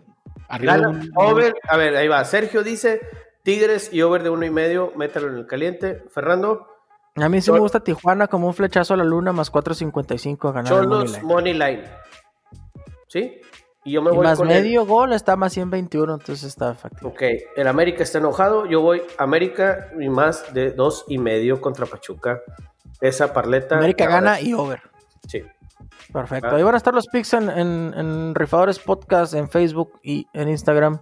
[0.47, 0.77] Arriba
[1.15, 2.23] over, a ver, ahí va.
[2.25, 3.01] Sergio dice
[3.43, 6.03] Tigres y over de uno y medio, mételo en el caliente.
[6.09, 6.67] Fernando.
[7.15, 10.51] A mí sí me gusta Tijuana como un flechazo a la luna más 4.55 a
[10.51, 10.71] ganar.
[10.71, 11.83] Cholos money line.
[13.07, 13.39] ¿Sí?
[13.85, 17.07] Y yo me voy más medio gol está más 121, entonces está factible.
[17.07, 17.21] Ok,
[17.55, 18.65] el América está enojado.
[18.65, 22.41] Yo voy América y más de dos y medio contra Pachuca.
[22.99, 23.77] Esa parleta.
[23.77, 24.81] América gana y over.
[25.27, 25.43] Sí.
[26.11, 26.49] Perfecto.
[26.51, 26.55] Ah.
[26.55, 31.01] Ahí van a estar los pics en, Rifadores Podcast, en Facebook y en Instagram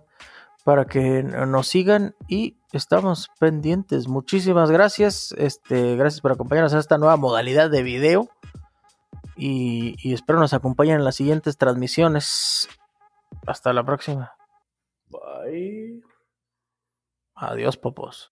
[0.63, 4.07] para que nos sigan y estamos pendientes.
[4.07, 5.33] Muchísimas gracias.
[5.37, 8.29] Este, gracias por acompañarnos en esta nueva modalidad de video.
[9.35, 12.69] Y, y espero nos acompañen en las siguientes transmisiones.
[13.45, 14.33] Hasta la próxima.
[15.09, 16.01] Bye.
[17.35, 18.31] Adiós, popos.